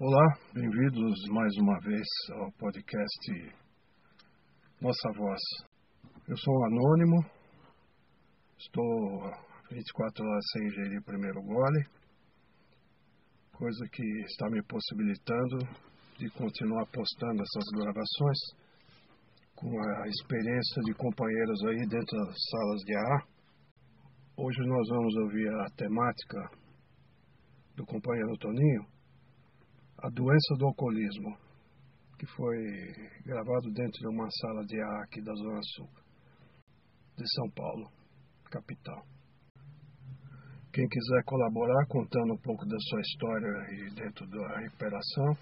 Olá, 0.00 0.36
bem-vindos 0.52 1.14
mais 1.30 1.54
uma 1.58 1.78
vez 1.80 2.06
ao 2.32 2.50
podcast 2.52 3.54
Nossa 4.80 5.12
Voz. 5.14 5.40
Eu 6.26 6.36
sou 6.38 6.64
anônimo, 6.64 7.24
estou 8.58 9.30
24 9.70 10.24
horas 10.24 10.44
sem 10.52 10.66
ingerir 10.66 10.98
o 10.98 11.04
primeiro 11.04 11.40
gole, 11.42 11.86
coisa 13.52 13.86
que 13.92 14.02
está 14.24 14.48
me 14.50 14.62
possibilitando 14.64 15.58
de 16.18 16.28
continuar 16.30 16.86
postando 16.86 17.42
essas 17.42 17.64
gravações 17.78 18.38
com 19.54 19.78
a 19.78 20.08
experiência 20.08 20.82
de 20.84 20.94
companheiros 20.94 21.64
aí 21.66 21.86
dentro 21.86 22.18
das 22.18 22.34
salas 22.50 22.80
de 22.80 22.96
ar. 22.96 23.28
Hoje 24.38 24.58
nós 24.66 24.88
vamos 24.88 25.14
ouvir 25.16 25.48
a 25.48 25.66
temática 25.76 26.50
do 27.76 27.84
companheiro 27.84 28.36
Toninho 28.38 28.91
a 30.02 30.08
Doença 30.08 30.56
do 30.58 30.66
Alcoolismo, 30.66 31.38
que 32.18 32.26
foi 32.34 32.56
gravado 33.24 33.70
dentro 33.72 34.00
de 34.00 34.08
uma 34.08 34.28
sala 34.30 34.66
de 34.66 34.80
ar 34.80 35.04
aqui 35.04 35.22
da 35.22 35.32
Zona 35.32 35.60
Sul 35.62 35.88
de 37.16 37.22
São 37.34 37.48
Paulo, 37.50 37.88
capital. 38.50 39.06
Quem 40.72 40.88
quiser 40.88 41.22
colaborar 41.24 41.86
contando 41.86 42.32
um 42.32 42.38
pouco 42.38 42.66
da 42.66 42.76
sua 42.80 43.00
história 43.00 43.46
e 43.70 43.94
dentro 43.94 44.26
da 44.26 44.58
recuperação, 44.58 45.36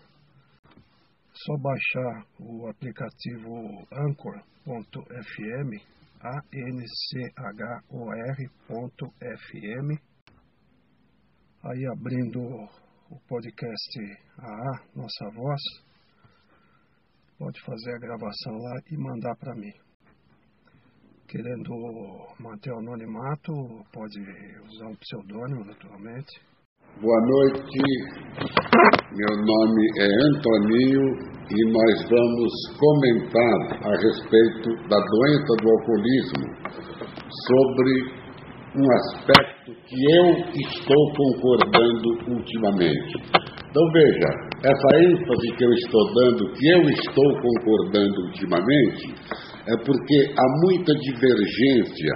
só 1.32 1.56
baixar 1.56 2.26
o 2.38 2.68
aplicativo 2.68 3.86
Anchor.fm, 3.90 5.72
A-N-C-H-O-R.fm, 6.20 6.90
aí 11.62 11.86
abrindo 11.86 12.68
o 13.10 13.18
podcast 13.28 13.98
AA, 14.38 14.72
Nossa 14.94 15.24
Voz, 15.34 15.60
pode 17.36 17.60
fazer 17.62 17.94
a 17.94 17.98
gravação 17.98 18.52
lá 18.56 18.80
e 18.88 18.96
mandar 18.96 19.34
para 19.36 19.54
mim. 19.56 19.72
Querendo 21.26 21.70
manter 22.38 22.70
o 22.72 22.78
anonimato, 22.78 23.52
pode 23.92 24.20
usar 24.64 24.86
um 24.86 24.96
pseudônimo, 24.96 25.64
naturalmente. 25.64 26.40
Boa 27.00 27.20
noite, 27.20 27.78
meu 29.16 29.36
nome 29.44 29.82
é 29.98 30.08
Antoninho 30.30 31.04
e 31.50 31.72
nós 31.72 32.08
vamos 32.08 32.52
comentar 32.78 33.58
a 33.86 33.96
respeito 33.96 34.88
da 34.88 34.98
doença 34.98 35.56
do 35.62 35.70
alcoolismo 35.70 36.46
sobre 37.46 38.20
um 38.76 38.86
aspecto 38.92 39.59
que 39.86 39.96
eu 40.12 40.26
estou 40.54 41.12
concordando 41.16 42.08
ultimamente. 42.28 43.14
Então 43.70 43.84
veja, 43.92 44.28
essa 44.64 44.98
ênfase 44.98 45.56
que 45.56 45.64
eu 45.64 45.72
estou 45.72 46.14
dando, 46.14 46.52
que 46.54 46.68
eu 46.68 46.82
estou 46.82 47.40
concordando 47.40 48.20
ultimamente, 48.26 49.14
é 49.66 49.76
porque 49.84 50.34
há 50.36 50.66
muita 50.66 50.92
divergência 50.94 52.14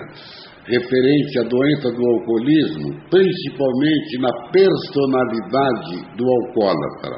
referente 0.66 1.38
à 1.38 1.42
doença 1.42 1.92
do 1.92 2.04
alcoolismo, 2.04 2.94
principalmente 3.10 4.18
na 4.18 4.30
personalidade 4.50 6.16
do 6.16 6.24
alcoólatra. 6.24 7.16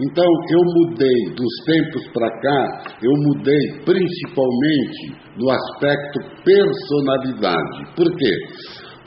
Então 0.00 0.24
eu 0.24 0.62
mudei 0.76 1.34
dos 1.34 1.52
tempos 1.66 2.06
para 2.12 2.30
cá, 2.40 2.94
eu 3.02 3.10
mudei 3.26 3.82
principalmente 3.84 5.16
no 5.36 5.50
aspecto 5.50 6.20
personalidade. 6.44 7.96
Por 7.96 8.06
quê? 8.16 8.34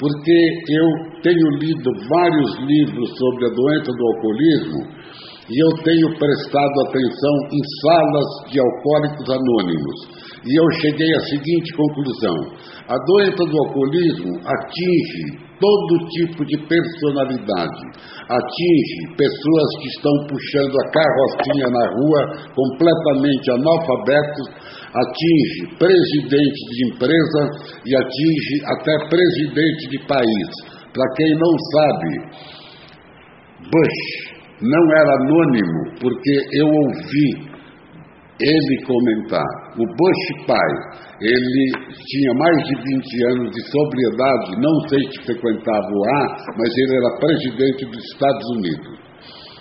Porque 0.02 0.34
eu 0.34 1.22
tenho 1.22 1.48
lido 1.62 1.92
vários 2.10 2.58
livros 2.66 3.08
sobre 3.20 3.46
a 3.46 3.54
doença 3.54 3.92
do 3.94 4.08
alcoolismo 4.08 4.82
e 5.48 5.64
eu 5.64 5.84
tenho 5.84 6.18
prestado 6.18 6.76
atenção 6.88 7.36
em 7.54 7.62
salas 7.86 8.50
de 8.50 8.60
alcoólicos 8.60 9.30
anônimos. 9.30 9.98
E 10.42 10.60
eu 10.60 10.72
cheguei 10.82 11.14
à 11.14 11.20
seguinte 11.20 11.74
conclusão: 11.78 12.36
a 12.88 12.98
doença 13.06 13.46
do 13.46 13.58
alcoolismo 13.60 14.42
atinge 14.44 15.51
todo 15.62 16.10
tipo 16.10 16.44
de 16.44 16.58
personalidade, 16.66 17.82
atinge 18.26 19.16
pessoas 19.16 19.70
que 19.80 19.88
estão 19.94 20.16
puxando 20.26 20.74
a 20.74 20.90
carrocinha 20.90 21.68
na 21.70 21.86
rua 21.94 22.22
completamente 22.58 23.52
analfabetos, 23.52 24.48
atinge 24.90 25.78
presidente 25.78 26.62
de 26.74 26.90
empresa 26.90 27.42
e 27.86 27.96
atinge 27.96 28.56
até 28.66 29.08
presidente 29.08 29.90
de 29.92 30.00
país. 30.08 30.50
Para 30.92 31.06
quem 31.16 31.32
não 31.38 31.54
sabe, 31.72 32.10
Bush 33.70 34.32
não 34.62 34.86
era 34.98 35.14
anônimo, 35.16 36.00
porque 36.02 36.34
eu 36.54 36.68
ouvi 36.68 37.51
ele 38.42 38.86
comentar. 38.86 39.46
O 39.78 39.86
Bush 39.86 40.46
pai, 40.48 40.72
ele 41.22 41.72
tinha 41.94 42.34
mais 42.36 42.58
de 42.64 42.76
20 42.76 43.26
anos 43.34 43.52
de 43.52 43.62
sobriedade, 43.70 44.62
não 44.62 44.90
sei 44.90 45.00
se 45.12 45.24
frequentava 45.26 45.88
o 45.88 46.04
ar, 46.16 46.38
mas 46.58 46.70
ele 46.78 46.96
era 46.98 47.20
presidente 47.20 47.86
dos 47.86 48.04
Estados 48.12 48.50
Unidos. 48.58 49.00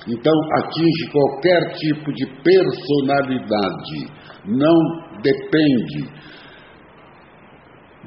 Então 0.08 0.32
atinge 0.58 1.12
qualquer 1.12 1.74
tipo 1.74 2.12
de 2.12 2.26
personalidade, 2.42 4.08
não 4.46 4.76
depende 5.22 6.08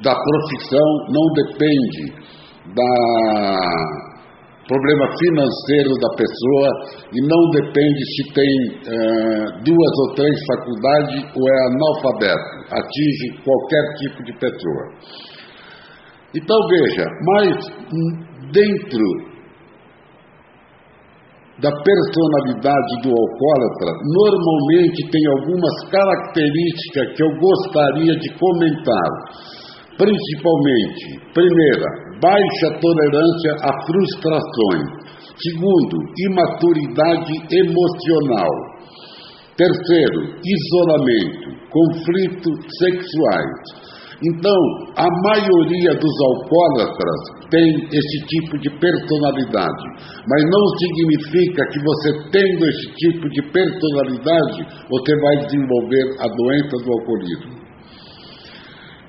da 0.02 0.14
profissão, 0.14 0.88
não 1.08 1.32
depende 1.34 2.12
da 2.74 4.13
problema 4.66 5.06
financeiro 5.18 5.92
da 6.00 6.10
pessoa 6.16 6.68
e 7.12 7.20
não 7.20 7.50
depende 7.50 8.00
se 8.16 8.22
tem 8.32 8.52
uh, 8.88 9.64
duas 9.64 9.94
ou 10.02 10.14
três 10.14 10.36
faculdades 10.46 11.20
ou 11.36 11.42
é 11.48 11.58
analfabeto, 11.68 12.48
atinge 12.72 13.44
qualquer 13.44 13.84
tipo 13.98 14.24
de 14.24 14.32
pessoa. 14.38 14.84
Então 16.34 16.58
veja, 16.68 17.04
mas 17.22 17.48
dentro 18.52 19.34
da 21.62 21.70
personalidade 21.70 22.92
do 23.02 23.10
alcoólatra, 23.14 23.90
normalmente 24.02 25.08
tem 25.10 25.22
algumas 25.38 25.88
características 25.88 27.16
que 27.16 27.22
eu 27.22 27.30
gostaria 27.38 28.14
de 28.18 28.28
comentar. 28.38 29.10
Principalmente, 29.96 31.30
primeira, 31.32 31.86
baixa 32.24 32.80
tolerância 32.80 33.52
a 33.68 33.72
frustrações. 33.84 34.88
Segundo, 35.36 35.96
imaturidade 36.30 37.34
emocional. 37.52 38.52
Terceiro, 39.56 40.40
isolamento, 40.40 41.48
conflitos 41.68 42.56
sexuais. 42.80 43.94
Então, 44.24 44.60
a 44.96 45.08
maioria 45.26 45.92
dos 46.00 46.16
alcoólatras 46.32 47.20
tem 47.50 47.66
esse 47.92 48.18
tipo 48.26 48.58
de 48.58 48.70
personalidade, 48.78 49.84
mas 50.26 50.42
não 50.48 50.64
significa 50.78 51.62
que 51.66 51.80
você 51.82 52.08
tendo 52.32 52.64
esse 52.64 52.88
tipo 52.94 53.28
de 53.28 53.42
personalidade, 53.52 54.86
você 54.88 55.20
vai 55.20 55.36
desenvolver 55.44 56.04
a 56.20 56.28
doença 56.30 56.76
do 56.84 56.92
alcoolismo. 56.92 57.64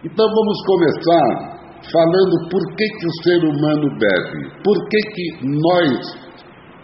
Então 0.04 0.28
vamos 0.28 0.58
começar 0.66 1.55
falando 1.92 2.50
por 2.50 2.62
que, 2.76 2.86
que 2.86 3.08
o 3.08 3.24
ser 3.24 3.40
humano 3.44 3.88
bebe. 4.00 4.40
Por 4.64 4.78
que, 4.90 5.00
que 5.14 5.26
nós, 5.44 5.92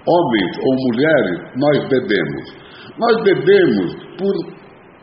homens 0.06 0.52
ou 0.62 0.74
mulheres, 0.88 1.38
nós 1.58 1.90
bebemos? 1.90 2.46
Nós 2.98 3.24
bebemos 3.24 3.96
por 4.18 4.36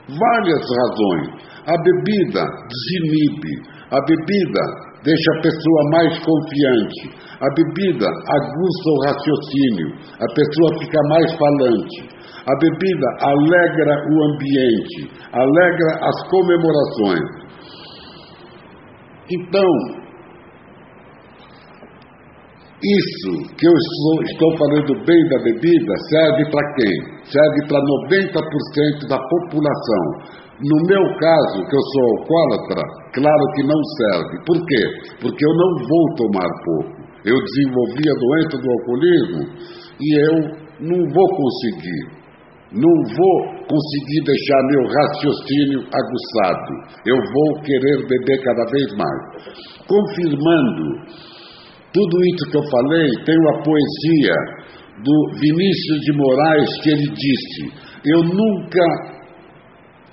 várias 0.08 0.62
razões. 0.62 1.48
A 1.66 1.76
bebida 1.82 2.44
desinibe, 2.68 3.54
a 3.90 4.00
bebida 4.00 4.62
deixa 5.04 5.30
a 5.36 5.42
pessoa 5.42 5.82
mais 5.92 6.18
confiante, 6.18 7.28
a 7.40 7.48
bebida 7.54 8.06
aguça 8.08 8.88
o 8.88 9.00
raciocínio, 9.06 9.88
a 10.16 10.28
pessoa 10.34 10.78
fica 10.80 11.00
mais 11.08 11.32
falante. 11.36 12.18
A 12.48 12.54
bebida 12.60 13.08
alegra 13.20 13.94
o 14.08 14.24
ambiente, 14.32 15.10
alegra 15.32 15.90
as 16.00 16.28
comemorações. 16.30 17.47
Então, 19.30 19.68
isso 22.78 23.32
que 23.58 23.66
eu 23.66 23.74
estou 24.22 24.56
falando 24.56 25.04
bem 25.04 25.28
da 25.28 25.42
bebida 25.42 25.92
serve 26.08 26.48
para 26.50 26.74
quem? 26.74 26.94
Serve 27.26 27.66
para 27.68 27.80
90% 27.82 29.08
da 29.08 29.18
população. 29.18 30.38
No 30.62 30.86
meu 30.86 31.02
caso, 31.18 31.66
que 31.68 31.76
eu 31.76 31.84
sou 31.92 32.04
alcoólatra, 32.18 32.82
claro 33.14 33.44
que 33.54 33.62
não 33.66 33.80
serve. 33.98 34.44
Por 34.46 34.58
quê? 34.66 34.82
Porque 35.20 35.44
eu 35.44 35.54
não 35.54 35.86
vou 35.86 36.04
tomar 36.16 36.48
pouco. 36.64 36.98
Eu 37.24 37.36
desenvolvi 37.36 38.04
a 38.08 38.14
doença 38.14 38.56
do 38.62 38.70
alcoolismo 38.70 39.42
e 40.00 40.06
eu 40.20 40.36
não 40.80 40.98
vou 41.12 41.28
conseguir 41.36 42.17
não 42.72 42.94
vou 43.16 43.36
conseguir 43.64 44.20
deixar 44.24 44.60
meu 44.68 44.82
raciocínio 44.92 45.80
aguçado. 45.88 46.72
Eu 47.06 47.16
vou 47.16 47.62
querer 47.62 48.06
beber 48.06 48.44
cada 48.44 48.64
vez 48.70 48.86
mais. 48.96 49.20
Confirmando 49.88 50.84
tudo 51.92 52.16
isso 52.26 52.50
que 52.50 52.56
eu 52.58 52.70
falei, 52.70 53.08
tem 53.24 53.36
uma 53.38 53.62
poesia 53.62 54.34
do 55.02 55.40
Vinícius 55.40 56.00
de 56.04 56.12
Moraes 56.12 56.68
que 56.82 56.90
ele 56.90 57.08
disse: 57.08 57.72
Eu 58.04 58.22
nunca 58.24 59.18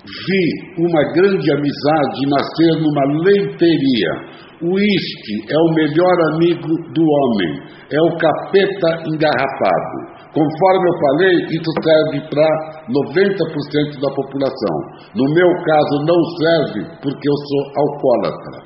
vi 0.06 0.44
uma 0.78 1.02
grande 1.12 1.52
amizade 1.52 2.26
nascer 2.26 2.80
numa 2.80 3.22
leiteria. 3.22 4.46
O 4.62 4.72
uísque 4.72 5.52
é 5.52 5.58
o 5.58 5.74
melhor 5.74 6.16
amigo 6.32 6.68
do 6.94 7.02
homem, 7.02 7.60
é 7.92 8.00
o 8.00 8.16
capeta 8.16 9.02
engarrafado. 9.12 10.15
Conforme 10.36 10.84
eu 10.84 10.96
falei, 11.00 11.34
isso 11.48 11.72
serve 11.80 12.28
para 12.28 12.44
90% 12.84 13.96
da 14.04 14.10
população. 14.12 14.76
No 15.16 15.24
meu 15.32 15.48
caso, 15.64 16.04
não 16.04 16.20
serve 16.36 16.84
porque 17.00 17.24
eu 17.24 17.36
sou 17.48 17.62
alcoólatra. 17.80 18.65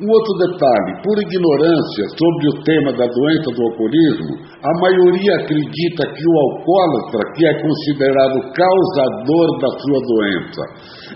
Um 0.00 0.08
outro 0.08 0.32
detalhe: 0.48 0.96
por 1.04 1.12
ignorância 1.20 2.04
sobre 2.16 2.44
o 2.48 2.62
tema 2.64 2.90
da 2.96 3.04
doença 3.04 3.52
do 3.52 3.62
alcoolismo, 3.68 4.32
a 4.64 4.72
maioria 4.80 5.32
acredita 5.44 6.08
que 6.08 6.24
o 6.24 6.36
alcoólatra, 6.40 7.20
que 7.36 7.44
é 7.44 7.52
considerado 7.60 8.40
causador 8.48 9.48
da 9.60 9.68
sua 9.76 10.00
doença, 10.00 10.62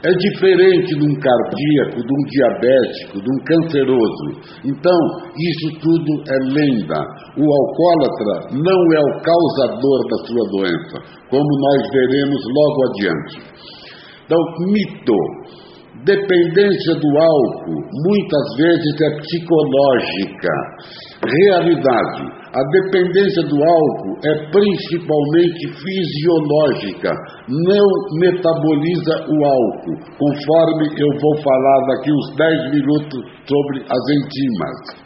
é 0.04 0.12
diferente 0.12 1.00
de 1.00 1.04
um 1.04 1.16
cardíaco, 1.16 1.96
de 1.96 2.12
um 2.12 2.22
diabético, 2.28 3.24
de 3.24 3.30
um 3.32 3.38
canceroso. 3.48 4.26
Então, 4.68 5.00
isso 5.32 5.80
tudo 5.80 6.10
é 6.28 6.38
lenda. 6.52 7.00
O 7.40 7.44
alcoólatra 7.48 8.52
não 8.52 8.80
é 8.92 9.00
o 9.00 9.16
causador 9.24 10.00
da 10.12 10.18
sua 10.28 10.44
doença, 10.60 10.96
como 11.30 11.48
nós 11.48 11.80
veremos 11.88 12.40
logo 12.52 12.78
adiante. 12.92 13.54
Então, 14.26 14.40
mito. 14.72 15.43
Dependência 16.04 16.94
do 17.00 17.08
álcool 17.16 17.80
muitas 18.04 18.46
vezes 18.58 18.94
é 19.00 19.10
psicológica. 19.24 20.52
Realidade: 21.24 22.28
a 22.52 22.62
dependência 22.70 23.42
do 23.48 23.56
álcool 23.56 24.18
é 24.22 24.50
principalmente 24.52 25.64
fisiológica, 25.80 27.10
não 27.48 27.86
metaboliza 28.20 29.14
o 29.32 29.44
álcool, 29.44 29.96
conforme 30.18 30.92
eu 30.92 31.18
vou 31.18 31.42
falar 31.42 31.86
daqui 31.88 32.12
uns 32.12 32.36
10 32.36 32.72
minutos 32.74 33.20
sobre 33.48 33.80
as 33.88 34.04
enzimas. 34.12 35.03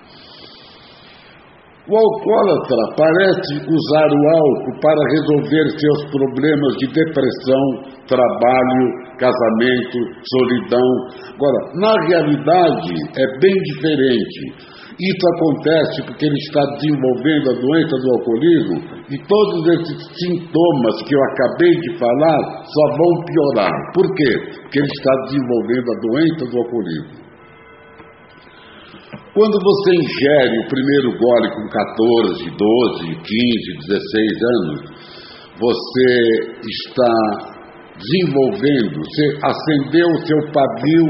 O 1.88 1.96
alcoólatra 1.96 2.84
parece 3.00 3.64
usar 3.64 4.08
o 4.12 4.22
álcool 4.28 4.76
para 4.76 5.08
resolver 5.08 5.64
seus 5.72 6.04
problemas 6.12 6.76
de 6.76 6.86
depressão, 6.92 7.64
trabalho, 8.04 8.84
casamento, 9.16 9.96
solidão. 10.20 10.88
Agora, 11.32 11.58
na 11.80 11.94
realidade, 12.04 12.92
é 12.92 13.26
bem 13.40 13.56
diferente. 13.72 14.76
Isso 15.00 15.24
acontece 15.32 16.02
porque 16.04 16.26
ele 16.26 16.36
está 16.36 16.60
desenvolvendo 16.76 17.56
a 17.56 17.60
doença 17.60 17.96
do 17.96 18.08
alcoolismo 18.20 18.76
e 19.08 19.16
todos 19.24 19.66
esses 19.80 19.96
sintomas 20.12 20.94
que 21.08 21.14
eu 21.14 21.22
acabei 21.32 21.72
de 21.72 21.98
falar 21.98 22.40
só 22.68 22.84
vão 22.98 23.12
piorar. 23.24 23.72
Por 23.94 24.04
quê? 24.12 24.60
Porque 24.60 24.78
ele 24.80 24.92
está 24.92 25.12
desenvolvendo 25.24 25.88
a 25.88 26.00
doença 26.04 26.50
do 26.52 26.58
alcoolismo. 26.58 27.27
Quando 29.32 29.56
você 29.62 29.94
ingere 29.94 30.58
o 30.58 30.68
primeiro 30.68 31.16
gole 31.16 31.48
com 31.54 31.68
14, 31.68 32.50
12, 32.50 33.06
15, 33.06 33.78
16 33.86 34.42
anos, 34.42 34.80
você 35.58 36.10
está 36.62 37.58
desenvolvendo, 37.96 39.00
você 39.00 39.26
acendeu 39.42 40.08
o 40.08 40.26
seu 40.26 40.38
pavio. 40.52 41.06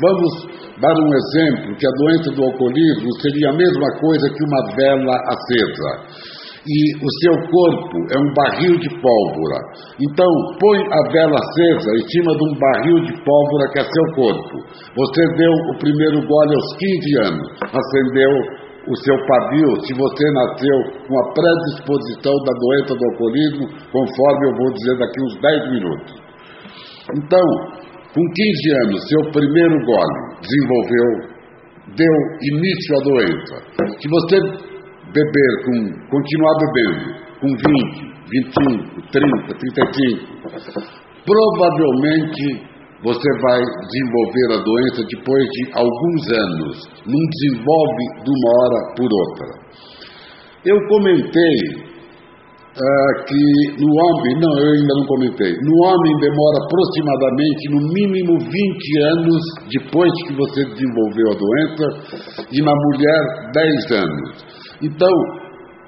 Vamos 0.00 0.32
dar 0.80 0.94
um 0.94 1.12
exemplo: 1.14 1.76
que 1.76 1.86
a 1.86 1.96
doença 1.96 2.30
do 2.30 2.44
alcoolismo 2.44 3.08
seria 3.20 3.50
a 3.50 3.56
mesma 3.56 3.88
coisa 4.00 4.28
que 4.28 4.44
uma 4.44 4.74
vela 4.76 5.16
acesa 5.28 6.29
e 6.60 6.78
o 7.00 7.08
seu 7.24 7.34
corpo 7.48 7.96
é 8.12 8.18
um 8.20 8.30
barril 8.36 8.76
de 8.76 8.88
pólvora. 9.00 9.58
Então, 9.96 10.28
põe 10.60 10.76
a 10.76 11.00
vela 11.08 11.36
acesa 11.40 11.90
em 11.96 12.04
cima 12.04 12.36
de 12.36 12.44
um 12.44 12.54
barril 12.60 12.98
de 13.08 13.12
pólvora 13.24 13.64
que 13.72 13.78
é 13.80 13.84
seu 13.84 14.06
corpo. 14.14 14.54
Você 14.92 15.22
deu 15.40 15.52
o 15.72 15.78
primeiro 15.78 16.20
gole 16.20 16.54
aos 16.54 16.70
15 16.76 17.32
anos, 17.32 17.48
acendeu 17.64 18.32
o 18.88 18.96
seu 18.96 19.16
pavio, 19.24 19.70
se 19.86 19.92
você 19.94 20.24
nasceu 20.32 20.78
com 21.08 21.14
a 21.16 21.32
predisposição 21.32 22.34
da 22.44 22.52
doença 22.52 22.92
do 22.92 23.04
alcoolismo, 23.12 23.64
conforme 23.92 24.42
eu 24.46 24.54
vou 24.56 24.72
dizer 24.72 24.98
daqui 24.98 25.20
uns 25.22 25.36
10 25.40 25.72
minutos. 25.72 26.14
Então, 27.16 27.46
com 28.12 28.20
15 28.20 28.70
anos, 28.84 29.08
seu 29.08 29.32
primeiro 29.32 29.76
gole 29.86 30.16
desenvolveu, 30.44 31.08
deu 31.96 32.14
início 32.52 32.96
à 32.96 33.00
doença. 33.04 33.54
Se 34.00 34.08
você 34.08 34.69
beber 35.12 35.52
com, 35.64 35.76
continuar 36.10 36.54
bebendo 36.58 37.20
com 37.40 37.48
20, 37.48 38.10
25, 38.30 39.10
30, 39.10 39.58
35, 39.58 40.40
provavelmente 41.24 42.70
você 43.02 43.28
vai 43.40 43.60
desenvolver 43.88 44.48
a 44.52 44.62
doença 44.62 45.02
depois 45.08 45.44
de 45.48 45.72
alguns 45.72 46.22
anos. 46.28 46.88
Não 47.06 47.22
desenvolve 47.32 48.02
de 48.24 48.30
uma 48.30 48.50
hora 48.60 48.78
por 48.94 49.08
outra. 49.08 49.48
Eu 50.66 50.76
comentei 50.88 51.56
uh, 52.76 53.24
que 53.24 53.80
no 53.80 53.88
homem, 53.88 54.32
não, 54.40 54.52
eu 54.58 54.72
ainda 54.72 54.94
não 55.00 55.06
comentei, 55.06 55.52
no 55.56 55.74
homem 55.88 56.12
demora 56.20 56.56
aproximadamente 56.64 57.62
no 57.70 57.80
mínimo 57.88 58.38
20 58.38 59.00
anos 59.16 59.40
depois 59.72 60.12
que 60.26 60.34
você 60.36 60.64
desenvolveu 60.66 61.32
a 61.32 61.40
doença 61.40 62.46
e 62.52 62.60
na 62.60 62.72
mulher 62.76 63.50
10 63.54 63.92
anos. 63.92 64.59
Então, 64.82 65.12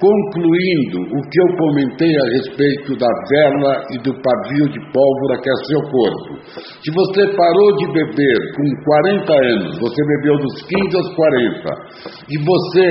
concluindo 0.02 0.98
o 1.14 1.20
que 1.30 1.38
eu 1.38 1.56
comentei 1.56 2.10
a 2.10 2.26
respeito 2.34 2.98
da 2.98 3.06
vela 3.30 3.72
e 3.94 3.98
do 4.02 4.10
pavio 4.18 4.66
de 4.66 4.80
pólvora 4.90 5.38
que 5.38 5.48
é 5.48 5.56
seu 5.70 5.80
corpo. 5.86 6.42
Se 6.82 6.90
você 6.90 7.22
parou 7.36 7.68
de 7.78 7.86
beber 7.86 8.38
com 8.58 8.66
40 8.82 9.32
anos, 9.32 9.78
você 9.78 10.02
bebeu 10.02 10.38
dos 10.42 10.62
15 10.66 10.96
aos 10.96 11.14
40, 11.14 11.70
e 12.28 12.36
você, 12.42 12.88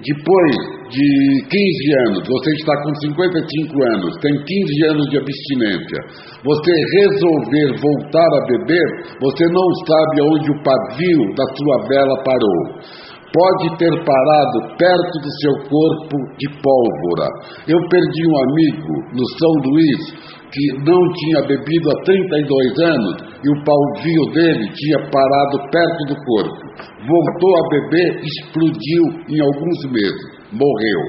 depois 0.00 0.56
de 0.88 1.08
15 1.44 1.98
anos, 2.08 2.22
você 2.24 2.50
está 2.56 2.72
com 2.82 2.94
55 3.04 3.84
anos, 3.92 4.16
tem 4.22 4.32
15 4.32 4.84
anos 4.96 5.06
de 5.10 5.18
abstinência, 5.18 5.98
você 6.40 6.72
resolver 6.72 7.68
voltar 7.84 8.30
a 8.32 8.46
beber, 8.48 8.88
você 9.20 9.44
não 9.52 9.68
sabe 9.84 10.22
onde 10.24 10.50
o 10.50 10.62
pavio 10.64 11.34
da 11.36 11.44
sua 11.52 11.88
vela 11.88 12.16
parou 12.24 13.05
pode 13.36 13.76
ter 13.76 13.92
parado 14.00 14.58
perto 14.80 15.14
do 15.20 15.30
seu 15.44 15.54
corpo 15.68 16.16
de 16.40 16.48
pólvora. 16.64 17.28
Eu 17.68 17.76
perdi 17.92 18.22
um 18.24 18.36
amigo 18.48 18.94
no 19.12 19.24
São 19.36 19.52
Luís 19.60 20.00
que 20.48 20.64
não 20.88 21.00
tinha 21.12 21.42
bebido 21.44 21.90
há 21.92 22.02
32 22.04 22.80
anos 22.80 23.14
e 23.44 23.48
o 23.52 23.60
pavio 23.60 24.24
dele 24.32 24.72
tinha 24.72 24.98
parado 25.12 25.68
perto 25.68 26.00
do 26.08 26.16
corpo. 26.24 26.60
Voltou 27.04 27.52
a 27.60 27.68
beber, 27.68 28.24
explodiu 28.24 29.04
em 29.28 29.40
alguns 29.44 29.80
meses, 29.92 30.24
morreu. 30.52 31.00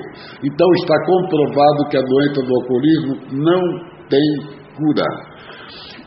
Então 0.43 0.67
está 0.83 0.95
comprovado 1.05 1.87
que 1.89 1.97
a 1.97 2.01
doença 2.01 2.41
do 2.43 2.55
alcoolismo 2.59 3.13
não 3.31 3.61
tem 4.09 4.27
cura. 4.75 5.07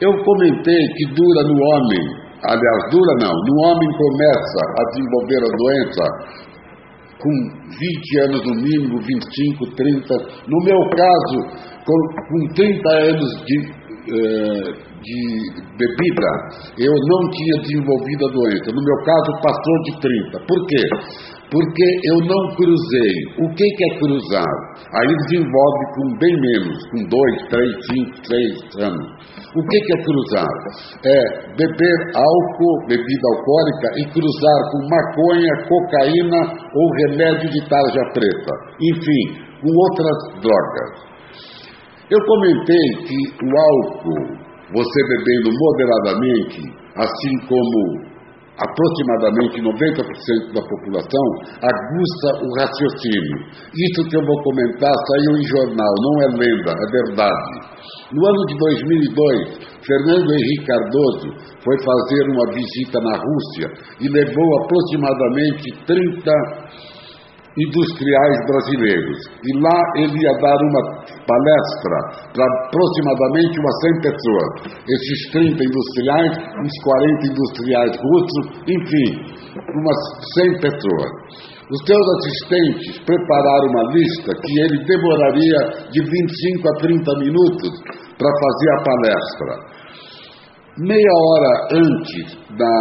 Eu 0.02 0.12
comentei 0.22 0.82
que 0.96 1.14
dura 1.14 1.42
no 1.48 1.56
homem 1.56 2.29
aliás, 2.44 2.80
dura 2.90 3.14
não, 3.20 3.34
no 3.34 3.54
homem 3.66 3.90
começa 3.96 4.60
a 4.78 4.82
desenvolver 4.90 5.40
a 5.44 5.50
doença 5.56 6.04
com 7.20 7.30
20 7.68 8.20
anos 8.24 8.40
no 8.46 8.54
mínimo, 8.56 8.98
25, 8.98 9.76
30. 9.76 10.14
No 10.48 10.58
meu 10.64 10.80
caso, 10.96 11.36
com, 11.84 11.98
com 12.28 12.54
30 12.54 12.88
anos 12.88 13.30
de, 13.44 13.56
eh, 14.08 14.72
de 15.02 15.20
bebida, 15.76 16.30
eu 16.78 16.92
não 17.08 17.30
tinha 17.30 17.60
desenvolvido 17.60 18.26
a 18.26 18.32
doença. 18.32 18.72
No 18.72 18.82
meu 18.82 18.96
caso, 19.04 19.30
passou 19.42 19.76
de 19.84 20.00
30. 20.00 20.40
Por 20.48 20.66
quê? 20.66 21.39
Porque 21.50 21.86
eu 22.06 22.18
não 22.30 22.54
cruzei. 22.54 23.14
O 23.42 23.50
que, 23.54 23.66
que 23.74 23.84
é 23.84 23.98
cruzar? 23.98 24.54
Aí 24.94 25.10
desenvolve 25.26 25.82
com 25.98 26.18
bem 26.18 26.34
menos, 26.38 26.78
com 26.90 26.98
2, 27.10 27.50
3, 27.50 27.66
5, 27.90 28.78
6 28.78 28.84
anos. 28.86 29.06
O 29.50 29.62
que, 29.66 29.76
é 29.76 30.02
cruzar? 30.04 30.54
É 31.04 31.20
beber 31.58 31.98
álcool, 32.14 32.86
bebida 32.86 33.26
alcoólica, 33.34 33.88
e 33.98 34.02
cruzar 34.14 34.60
com 34.70 34.86
maconha, 34.86 35.52
cocaína 35.66 36.40
ou 36.70 36.86
remédio 37.08 37.50
de 37.50 37.68
tarja 37.68 38.02
preta. 38.14 38.54
Enfim, 38.78 39.42
com 39.60 39.70
outras 39.74 40.18
drogas. 40.38 41.10
Eu 42.10 42.18
comentei 42.26 42.86
que 43.06 43.18
o 43.42 43.50
álcool, 43.58 44.38
você 44.70 45.00
bebendo 45.08 45.50
moderadamente, 45.50 46.62
assim 46.94 47.46
como 47.48 48.09
aproximadamente 48.60 49.56
90% 49.60 50.52
da 50.52 50.60
população, 50.60 51.24
aguça 51.64 52.28
o 52.44 52.48
raciocínio. 52.60 53.38
Isso 53.72 54.08
que 54.08 54.16
eu 54.16 54.24
vou 54.24 54.42
comentar 54.42 54.92
saiu 54.92 55.32
em 55.40 55.44
jornal, 55.48 55.92
não 55.96 56.14
é 56.22 56.26
lenda, 56.36 56.72
é 56.72 56.86
verdade. 56.92 57.80
No 58.12 58.20
ano 58.26 58.42
de 58.46 58.54
2002, 58.58 59.70
Fernando 59.80 60.32
Henrique 60.32 60.66
Cardoso 60.66 61.28
foi 61.64 61.76
fazer 61.82 62.22
uma 62.30 62.46
visita 62.52 63.00
na 63.00 63.16
Rússia 63.16 63.66
e 64.00 64.08
levou 64.08 64.48
aproximadamente 64.62 65.72
30 65.86 66.30
industriais 67.58 68.38
brasileiros. 68.46 69.18
E 69.42 69.50
lá 69.58 69.78
ele 69.96 70.14
ia 70.14 70.34
dar 70.38 70.58
uma 70.60 70.82
palestra 71.26 71.96
para 72.34 72.44
aproximadamente 72.46 73.58
umas 73.58 73.76
100 73.80 74.00
pessoas. 74.06 74.50
Esses 74.86 75.18
30 75.32 75.58
industriais, 75.58 76.32
uns 76.62 76.74
40 76.84 77.26
industriais 77.26 77.92
russos, 77.98 78.44
enfim, 78.68 79.08
umas 79.58 80.00
100 80.34 80.60
pessoas. 80.60 81.10
Os 81.70 81.80
seus 81.86 82.02
assistentes 82.02 82.98
prepararam 83.06 83.66
uma 83.70 83.84
lista 83.94 84.30
que 84.34 84.52
ele 84.60 84.84
demoraria 84.86 85.58
de 85.90 86.00
25 86.02 86.68
a 86.68 86.72
30 86.82 87.18
minutos 87.18 87.70
para 88.18 88.30
fazer 88.42 88.70
a 88.74 88.82
palestra. 88.82 89.79
Meia 90.78 91.10
hora 91.10 91.82
antes 91.82 92.30
da 92.54 92.74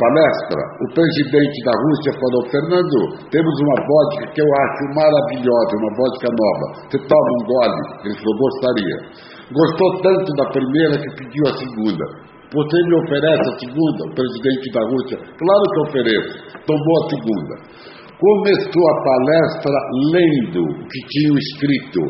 palestra, 0.00 0.60
o 0.80 0.94
presidente 0.96 1.58
da 1.68 1.74
Rússia 1.76 2.12
falou: 2.16 2.40
Fernando, 2.48 3.28
temos 3.28 3.52
uma 3.60 3.76
vodka 3.84 4.32
que 4.32 4.40
eu 4.40 4.48
acho 4.48 4.82
maravilhosa, 4.96 5.76
uma 5.76 5.92
vodka 5.92 6.28
nova. 6.32 6.88
Você 6.88 6.98
toma 7.04 7.30
um 7.36 7.44
gole? 7.52 7.82
Ele 8.00 8.16
falou: 8.16 8.36
gostaria. 8.40 8.96
Gostou 9.52 9.88
tanto 10.00 10.32
da 10.40 10.46
primeira 10.48 10.96
que 10.96 11.10
pediu 11.20 11.44
a 11.44 11.52
segunda. 11.52 12.04
Você 12.48 12.76
me 12.88 12.94
oferece 13.04 13.44
a 13.44 13.58
segunda? 13.60 14.00
O 14.00 14.14
presidente 14.16 14.72
da 14.72 14.80
Rússia: 14.88 15.16
Claro 15.36 15.64
que 15.68 15.80
ofereço. 15.92 16.32
Tomou 16.64 16.96
a 16.96 17.08
segunda. 17.12 17.54
Começou 18.16 18.84
a 18.88 19.02
palestra 19.04 19.76
lendo 20.16 20.64
o 20.64 20.88
que 20.88 21.00
tinha 21.12 21.36
escrito 21.36 22.00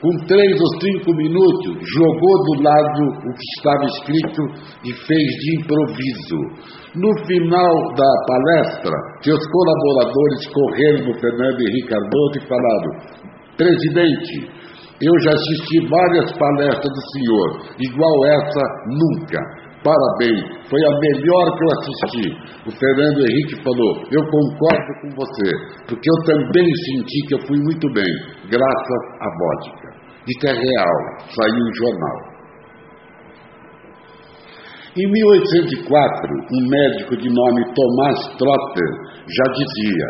com 0.00 0.26
três 0.26 0.54
ou 0.60 0.70
cinco 0.80 1.10
minutos, 1.16 1.74
jogou 1.96 2.34
do 2.46 2.62
lado 2.62 3.02
o 3.18 3.32
que 3.34 3.46
estava 3.58 3.84
escrito 3.84 4.42
e 4.84 4.92
fez 4.94 5.28
de 5.42 5.58
improviso. 5.58 6.38
No 6.94 7.10
final 7.26 7.74
da 7.94 8.12
palestra, 8.26 8.94
seus 9.22 9.42
colaboradores 9.50 10.46
correram 10.54 11.06
no 11.06 11.20
Fernando 11.20 11.60
Henrique 11.60 11.88
Cardoso 11.88 12.38
e 12.38 12.48
falaram: 12.48 12.92
Presidente, 13.56 14.50
eu 15.02 15.14
já 15.22 15.30
assisti 15.30 15.88
várias 15.88 16.30
palestras 16.38 16.90
do 16.90 17.02
senhor, 17.12 17.48
igual 17.78 18.26
essa 18.26 18.64
nunca. 18.86 19.68
Parabéns, 19.82 20.42
foi 20.68 20.80
a 20.82 20.92
melhor 20.98 21.46
que 21.54 21.62
eu 21.62 21.70
assisti. 21.78 22.26
O 22.66 22.70
Fernando 22.70 23.20
Henrique 23.20 23.62
falou: 23.62 24.02
Eu 24.10 24.22
concordo 24.26 24.90
com 25.02 25.10
você, 25.14 25.50
porque 25.86 26.10
eu 26.10 26.24
também 26.26 26.66
senti 26.86 27.26
que 27.28 27.34
eu 27.34 27.46
fui 27.46 27.58
muito 27.62 27.86
bem, 27.94 28.10
graças 28.50 29.02
à 29.20 29.28
vodka. 29.38 29.87
Isso 30.28 30.46
é 30.46 30.52
real, 30.52 30.96
saiu 31.32 31.56
em 31.56 31.72
jornal. 31.74 32.28
Em 34.96 35.06
1804, 35.06 36.46
um 36.52 36.68
médico 36.68 37.16
de 37.16 37.30
nome 37.30 37.64
Tomás 37.72 38.28
Trotter 38.36 38.90
já 39.26 39.44
dizia: 39.52 40.06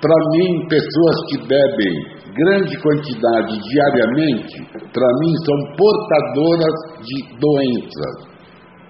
para 0.00 0.16
mim, 0.32 0.66
pessoas 0.68 1.16
que 1.28 1.38
bebem 1.48 2.18
grande 2.38 2.78
quantidade 2.80 3.58
diariamente, 3.58 4.62
para 4.92 5.08
mim 5.20 5.34
são 5.44 5.56
portadoras 5.76 6.76
de 7.02 7.22
doenças. 7.36 8.28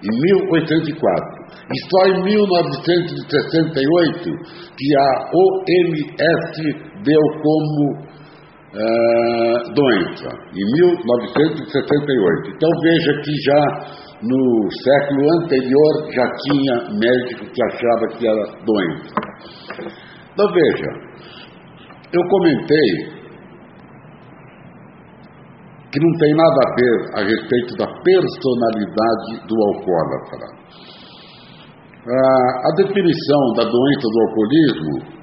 Em 0.01 0.07
1804. 0.07 1.39
E 1.49 1.77
só 1.89 2.05
em 2.07 2.23
1968 2.23 4.31
que 4.77 4.95
a 4.95 5.09
OMS 5.33 6.55
deu 7.03 7.21
como 7.41 7.97
uh, 8.73 9.73
doença, 9.73 10.29
em 10.53 10.65
1978. 10.65 12.49
Então 12.55 12.69
veja 12.81 13.11
que 13.21 13.33
já 13.45 13.63
no 14.21 14.69
século 14.83 15.23
anterior 15.41 16.11
já 16.11 16.27
tinha 16.43 16.75
médico 16.99 17.45
que 17.51 17.63
achava 17.63 18.07
que 18.17 18.27
era 18.27 18.43
doença. 18.65 19.13
Então 20.33 20.47
veja, 20.53 20.89
eu 22.13 22.21
comentei 22.27 23.19
que 25.91 25.99
não 25.99 26.17
tem 26.19 26.35
nada 26.35 26.59
a 26.65 26.75
ver 26.75 26.97
a 27.15 27.21
respeito 27.23 27.75
da 27.77 27.87
personalidade 27.87 29.47
do 29.47 29.55
alcoólatra. 29.73 30.45
A 32.05 32.75
definição 32.75 33.53
da 33.55 33.63
doença 33.63 34.07
do 34.07 34.19
alcoolismo 34.27 35.18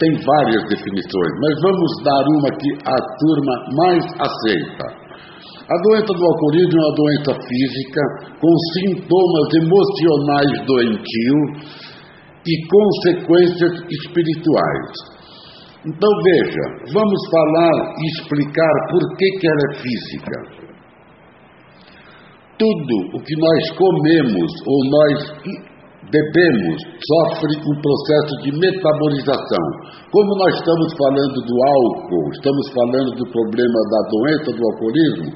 tem 0.00 0.10
várias 0.24 0.64
definições, 0.64 1.32
mas 1.44 1.54
vamos 1.60 1.90
dar 2.02 2.24
uma 2.24 2.50
que 2.56 2.70
a 2.88 2.98
turma 3.20 3.54
mais 3.76 4.04
aceita. 4.16 4.86
A 5.70 5.76
doença 5.86 6.12
do 6.12 6.24
alcoolismo 6.24 6.72
é 6.72 6.84
uma 6.88 6.96
doença 6.96 7.32
física 7.46 8.02
com 8.40 8.52
sintomas 8.74 9.48
emocionais 9.54 10.66
doentios 10.66 11.90
e 12.48 12.54
consequências 12.66 13.74
espirituais. 13.92 15.20
Então 15.86 16.10
veja, 16.24 16.92
vamos 16.92 17.20
falar 17.30 17.94
e 17.98 18.06
explicar 18.18 18.74
por 18.90 19.16
que, 19.16 19.38
que 19.38 19.46
ela 19.46 19.64
é 19.70 19.74
física. 19.80 20.36
Tudo 22.58 23.16
o 23.16 23.22
que 23.22 23.36
nós 23.38 23.70
comemos 23.76 24.50
ou 24.66 24.78
nós 24.90 25.69
bebemos 26.08 26.76
sofre 26.96 27.52
um 27.60 27.76
processo 27.76 28.34
de 28.40 28.50
metabolização. 28.56 29.64
Como 30.08 30.30
nós 30.40 30.54
estamos 30.56 30.88
falando 30.96 31.36
do 31.44 31.56
álcool, 31.60 32.26
estamos 32.32 32.66
falando 32.72 33.10
do 33.20 33.26
problema 33.28 33.78
da 33.92 34.00
doença 34.08 34.48
do 34.56 34.62
alcoolismo, 34.64 35.28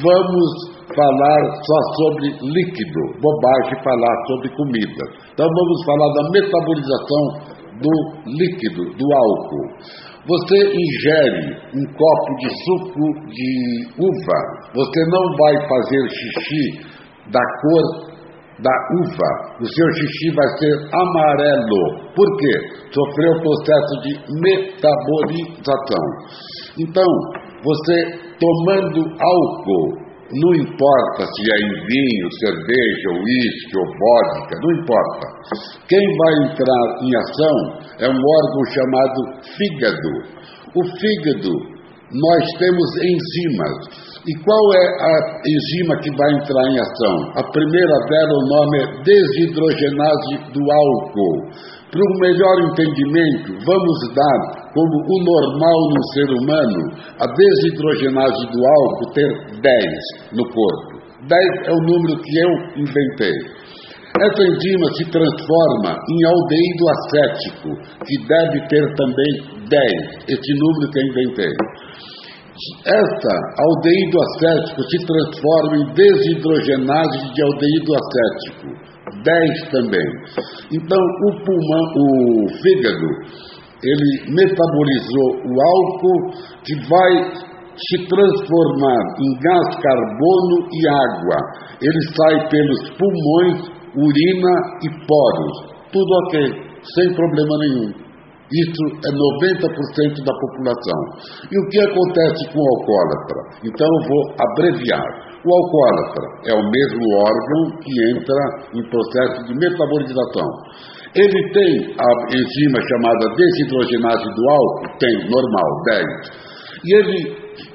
vamos 0.00 0.48
falar 0.96 1.42
só 1.60 1.78
sobre 2.00 2.26
líquido, 2.40 3.00
bobagem 3.20 3.84
falar 3.84 4.16
sobre 4.32 4.48
comida. 4.56 5.04
Então 5.34 5.46
vamos 5.46 5.78
falar 5.84 6.08
da 6.16 6.24
metabolização 6.32 7.58
do 7.78 7.94
líquido, 8.32 8.82
do 8.96 9.06
álcool. 9.12 9.68
Você 10.26 10.56
ingere 10.56 11.56
um 11.72 11.84
copo 11.94 12.30
de 12.40 12.48
suco 12.64 13.06
de 13.28 13.52
uva, 13.96 14.40
você 14.74 15.00
não 15.10 15.24
vai 15.36 15.54
fazer 15.68 16.08
xixi 16.10 16.98
da 17.30 17.40
cor 17.40 18.07
da 18.58 18.74
uva, 19.00 19.30
o 19.60 19.66
seu 19.66 19.88
xixi 19.94 20.34
vai 20.34 20.48
ser 20.58 20.74
amarelo. 20.92 22.10
Por 22.14 22.36
quê? 22.38 22.54
Sofreu 22.90 23.32
o 23.32 23.42
processo 23.42 23.94
de 24.02 24.12
metabolização. 24.42 26.04
Então, 26.78 27.06
você 27.62 28.28
tomando 28.38 29.00
álcool, 29.00 30.08
não 30.30 30.54
importa 30.54 31.24
se 31.24 31.42
é 31.50 31.56
em 31.56 31.74
vinho, 31.86 32.28
cerveja, 32.40 33.08
uísque 33.16 33.78
ou 33.78 33.86
vodka, 33.86 34.60
não 34.60 34.70
importa. 34.82 35.26
Quem 35.88 36.04
vai 36.18 36.34
entrar 36.50 36.84
em 37.02 37.16
ação 37.16 37.56
é 38.00 38.08
um 38.10 38.20
órgão 38.20 38.64
chamado 38.74 39.18
fígado. 39.56 40.12
O 40.74 40.84
fígado, 40.84 41.52
nós 42.12 42.44
temos 42.58 42.90
enzimas 43.02 44.07
e 44.26 44.32
qual 44.42 44.64
é 44.74 44.86
a 44.98 45.14
enzima 45.46 45.94
que 46.02 46.10
vai 46.10 46.30
entrar 46.34 46.64
em 46.66 46.78
ação? 46.80 47.16
A 47.36 47.44
primeira 47.52 47.96
dela, 48.10 48.34
o 48.34 48.48
nome 48.48 48.74
é 48.78 48.86
desidrogenase 49.04 50.34
do 50.52 50.62
álcool. 50.64 51.38
Para 51.90 52.02
um 52.02 52.18
melhor 52.20 52.56
entendimento, 52.68 53.64
vamos 53.64 53.98
dar 54.14 54.70
como 54.74 54.94
o 55.06 55.24
normal 55.24 55.78
no 55.94 56.02
ser 56.12 56.28
humano, 56.34 56.80
a 57.20 57.26
desidrogenase 57.32 58.46
do 58.52 58.60
álcool 58.66 59.12
ter 59.14 59.30
10 59.62 60.32
no 60.32 60.44
corpo. 60.50 60.98
10 61.26 61.68
é 61.68 61.72
o 61.72 61.82
número 61.82 62.20
que 62.20 62.38
eu 62.38 62.82
inventei. 62.82 63.32
Essa 64.20 64.42
enzima 64.42 64.86
se 64.94 65.04
transforma 65.10 65.94
em 65.94 66.24
aldeído 66.26 66.84
acético, 66.90 67.68
que 68.04 68.26
deve 68.26 68.66
ter 68.68 68.94
também 68.96 69.32
10, 69.68 69.82
esse 70.28 70.52
número 70.58 70.90
que 70.90 70.98
eu 70.98 71.06
inventei. 71.06 71.52
Esta 72.84 73.34
aldeído 73.62 74.18
acético 74.18 74.82
se 74.82 74.98
transforma 75.06 75.76
em 75.76 75.94
desidrogenase 75.94 77.32
de 77.32 77.42
aldeído 77.42 77.90
acético. 77.94 78.88
10 79.22 79.70
também. 79.70 80.08
Então, 80.72 80.98
o 80.98 81.44
pulmão, 81.44 81.84
o 81.94 82.48
fígado, 82.60 83.08
ele 83.82 84.34
metabolizou 84.34 85.28
o 85.46 85.54
álcool 85.62 86.30
que 86.64 86.74
vai 86.88 87.48
se 87.78 88.08
transformar 88.08 89.02
em 89.22 89.38
gás 89.38 89.76
carbono 89.80 90.68
e 90.72 90.88
água. 90.88 91.38
Ele 91.80 92.02
sai 92.16 92.48
pelos 92.48 92.90
pulmões, 92.98 93.70
urina 93.94 94.54
e 94.82 95.06
poros. 95.06 95.78
Tudo 95.92 96.12
ok, 96.26 96.34
sem 96.82 97.14
problema 97.14 97.58
nenhum. 97.58 98.07
Isso 98.48 98.84
é 99.04 99.10
90% 99.12 100.24
da 100.24 100.32
população. 100.32 101.00
E 101.52 101.54
o 101.60 101.68
que 101.68 101.80
acontece 101.84 102.48
com 102.48 102.60
o 102.60 102.68
alcoólatra? 102.80 103.38
Então 103.60 103.84
eu 103.84 104.02
vou 104.08 104.22
abreviar. 104.40 105.04
O 105.44 105.48
alcoólatra 105.52 106.24
é 106.48 106.54
o 106.56 106.64
mesmo 106.64 107.04
órgão 107.28 107.62
que 107.84 107.92
entra 108.16 108.40
em 108.72 108.82
processo 108.88 109.44
de 109.44 109.52
metabolização. 109.52 110.48
Ele 111.14 111.40
tem 111.52 111.92
a 111.92 112.08
enzima 112.32 112.78
chamada 112.88 113.36
desidrogenase 113.36 114.28
do 114.32 114.42
álcool? 114.48 114.98
Tem, 114.98 115.14
normal, 115.28 115.68
10. 115.84 116.48
E 116.84 116.94
ele 116.96 117.18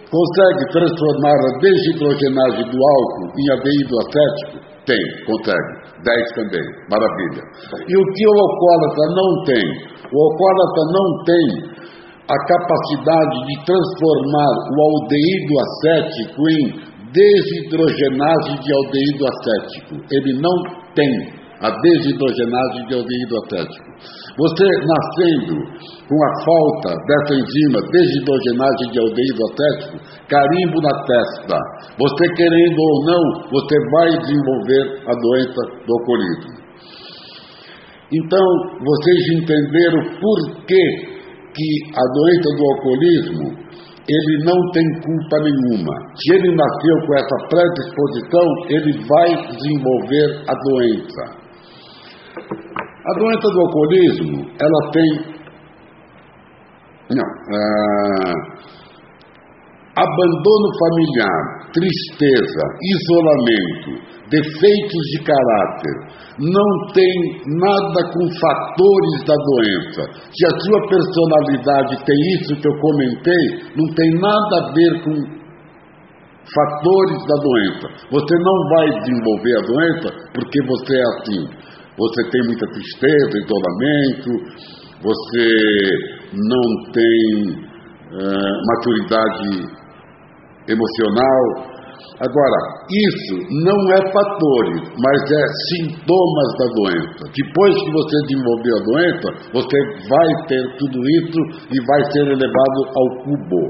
consegue 0.09 0.63
transformar 0.73 1.37
a 1.37 1.59
desidrogenase 1.59 2.63
do 2.65 2.77
álcool 2.81 3.29
em 3.37 3.45
aldeído 3.51 3.93
acético? 4.01 4.72
Tem, 4.85 5.03
consegue. 5.25 5.83
10 6.03 6.31
também, 6.35 6.65
maravilha. 6.91 7.43
E 7.87 7.93
o 7.95 8.03
que 8.11 8.25
o 8.27 8.35
alcoólatra 8.35 9.05
não 9.15 9.43
tem? 9.45 9.65
O 10.11 10.17
alcoólatra 10.19 10.83
não 10.91 11.07
tem 11.23 11.73
a 12.27 12.37
capacidade 12.47 13.37
de 13.47 13.65
transformar 13.65 14.51
o 14.67 14.75
aldeído 14.81 15.53
acético 15.63 16.41
em 16.49 16.93
desidrogenase 17.11 18.59
de 18.59 18.69
aldeído 18.73 19.23
acético. 19.27 19.95
Ele 20.11 20.41
não 20.41 20.55
tem 20.95 21.42
a 21.63 21.69
desidrogenase 21.71 22.85
de 22.87 22.93
aldeído 22.93 23.33
acético. 23.39 23.87
Você 24.35 24.67
nascendo 24.83 25.55
com 26.09 26.17
a 26.19 26.31
falta 26.43 26.91
dessa 27.07 27.39
enzima 27.39 27.79
desidrogenase 27.87 28.83
de 28.91 28.99
aldeído 28.99 29.39
acético, 29.47 29.95
carimbo 30.27 30.81
na 30.81 30.93
testa. 31.07 31.57
Você 31.97 32.25
querendo 32.35 32.77
ou 32.77 33.05
não, 33.05 33.23
você 33.47 33.75
vai 33.95 34.09
desenvolver 34.19 34.83
a 35.07 35.13
doença 35.15 35.61
do 35.87 35.93
alcoolismo. 35.93 36.63
Então, 38.11 38.47
vocês 38.83 39.41
entenderam 39.41 40.19
por 40.19 40.65
que, 40.67 40.83
que 41.55 41.69
a 41.95 42.05
doença 42.13 42.49
do 42.57 42.63
alcoolismo 42.75 43.63
ele 44.03 44.43
não 44.43 44.59
tem 44.73 44.83
culpa 44.99 45.37
nenhuma. 45.39 45.93
Se 46.19 46.35
ele 46.35 46.53
nasceu 46.53 47.07
com 47.07 47.15
essa 47.15 47.37
predisposição, 47.47 48.47
ele 48.67 48.91
vai 49.07 49.29
desenvolver 49.47 50.43
a 50.45 50.53
doença. 50.55 51.42
A 52.53 53.19
doença 53.19 53.47
do 53.49 53.59
alcoolismo, 53.61 54.51
ela 54.59 54.91
tem. 54.91 55.33
Não. 57.11 57.29
Ah, 57.55 58.33
abandono 59.95 60.67
familiar, 60.79 61.69
tristeza, 61.69 62.63
isolamento, 62.81 64.01
defeitos 64.29 65.03
de 65.13 65.19
caráter, 65.21 65.95
não 66.39 66.93
tem 66.93 67.13
nada 67.61 68.01
com 68.09 68.25
fatores 68.41 69.17
da 69.27 69.35
doença. 69.37 70.01
Se 70.33 70.45
a 70.47 70.59
sua 70.65 70.81
personalidade 70.89 72.05
tem 72.05 72.17
isso 72.39 72.55
que 72.59 72.67
eu 72.67 72.79
comentei, 72.79 73.45
não 73.77 73.93
tem 73.93 74.09
nada 74.17 74.53
a 74.57 74.73
ver 74.73 75.03
com 75.03 75.43
fatores 76.43 77.21
da 77.27 77.37
doença. 77.37 77.87
Você 78.09 78.35
não 78.41 78.57
vai 78.69 78.87
desenvolver 78.99 79.57
a 79.57 79.65
doença 79.67 80.07
porque 80.33 80.59
você 80.65 80.95
é 80.97 81.03
assim 81.03 81.62
você 81.97 82.29
tem 82.31 82.41
muita 82.45 82.65
tristeza, 82.67 83.37
isolamento, 83.37 84.29
você 85.01 85.47
não 86.33 86.91
tem 86.91 87.71
uh, 88.11 88.53
maturidade 88.67 89.83
emocional. 90.67 91.73
Agora, 92.19 92.59
isso 92.89 93.35
não 93.63 93.79
é 93.91 94.11
fatores, 94.11 94.81
mas 94.97 95.19
é 95.31 95.45
sintomas 95.69 96.49
da 96.59 96.67
doença. 96.75 97.23
Depois 97.35 97.73
que 97.75 97.91
você 97.91 98.15
desenvolver 98.27 98.73
a 98.73 98.83
doença, 98.83 99.27
você 99.51 99.77
vai 100.07 100.47
ter 100.47 100.77
tudo 100.77 100.99
isso 100.99 101.39
e 101.71 101.85
vai 101.85 102.11
ser 102.11 102.23
elevado 102.27 102.79
ao 102.95 103.23
cubo. 103.23 103.63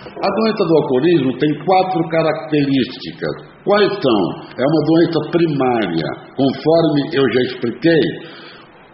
A 0.00 0.30
doença 0.40 0.64
do 0.64 0.76
alcoolismo 0.76 1.38
tem 1.38 1.64
quatro 1.64 2.08
características. 2.08 3.49
Quais 3.64 3.92
são? 3.92 4.20
É 4.56 4.64
uma 4.64 4.82
doença 4.88 5.20
primária, 5.32 6.08
conforme 6.34 7.00
eu 7.12 7.24
já 7.32 7.40
expliquei, 7.52 8.00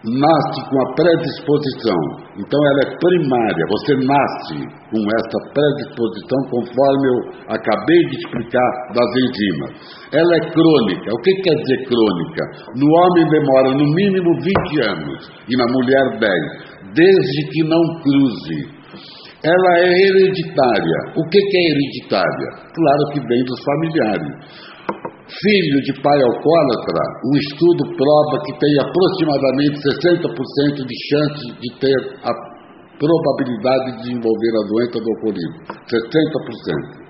nasce 0.03 0.59
com 0.69 0.77
a 0.81 0.93
predisposição. 0.93 2.01
Então 2.37 2.59
ela 2.67 2.81
é 2.83 2.97
primária, 2.99 3.63
você 3.71 3.93
nasce 4.05 4.59
com 4.91 5.01
essa 5.07 5.39
predisposição, 5.55 6.39
conforme 6.51 7.07
eu 7.07 7.17
acabei 7.47 8.01
de 8.11 8.15
explicar 8.17 8.69
das 8.93 9.09
enzimas. 9.15 9.71
Ela 10.13 10.35
é 10.35 10.51
crônica. 10.51 11.09
O 11.11 11.21
que 11.21 11.31
quer 11.41 11.55
dizer 11.55 11.87
crônica? 11.87 12.43
No 12.75 12.87
homem 12.91 13.25
demora 13.29 13.69
no 13.71 13.85
mínimo 13.95 14.35
20 14.35 14.89
anos 14.89 15.31
e 15.47 15.57
na 15.57 15.65
mulher 15.71 16.19
10, 16.19 16.93
desde 16.93 17.51
que 17.51 17.63
não 17.63 17.81
cruze 18.03 18.76
ela 19.47 19.71
é 19.79 19.87
hereditária. 19.87 20.99
O 21.15 21.23
que, 21.29 21.39
que 21.39 21.57
é 21.57 21.63
hereditária? 21.71 22.49
Claro 22.75 23.03
que 23.13 23.19
vem 23.23 23.41
dos 23.47 23.59
familiares. 23.63 24.33
Filho 25.27 25.79
de 25.83 25.93
pai 26.01 26.19
alcoólatra, 26.23 27.03
um 27.27 27.35
estudo 27.35 27.83
prova 27.95 28.35
que 28.47 28.53
tem 28.59 28.73
aproximadamente 28.79 29.75
60% 29.83 30.87
de 30.87 30.95
chance 31.11 31.43
de 31.59 31.69
ter 31.79 31.99
a 32.23 32.31
probabilidade 32.95 33.91
de 33.91 33.97
desenvolver 34.07 34.53
a 34.55 34.67
doença 34.71 34.97
do 34.99 35.09
alcoolismo. 35.15 35.59
60%. 35.67 37.07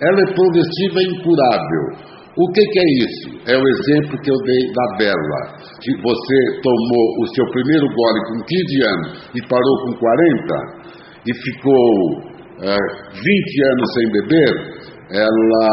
Ela 0.00 0.18
é 0.18 0.34
progressiva 0.34 0.98
e 0.98 1.08
incurável. 1.12 1.84
O 2.32 2.50
que, 2.52 2.64
que, 2.64 2.78
é 2.80 2.88
isso? 3.04 3.28
É 3.44 3.56
o 3.60 3.68
exemplo 3.68 4.16
que 4.24 4.30
eu 4.32 4.38
dei 4.48 4.72
da 4.72 4.86
Bela. 4.96 5.40
Se 5.84 5.92
você 6.00 6.38
tomou 6.64 7.06
o 7.20 7.26
seu 7.28 7.44
primeiro 7.52 7.84
gole 7.92 8.20
com 8.32 8.38
15 8.40 8.88
anos 8.88 9.08
e 9.36 9.40
parou 9.46 9.76
com 9.84 9.92
40, 10.00 10.81
e 11.26 11.30
ficou 11.34 12.32
é, 12.62 12.74
20 12.74 13.64
anos 13.64 13.88
sem 13.94 14.06
beber, 14.12 14.82
ela, 15.12 15.66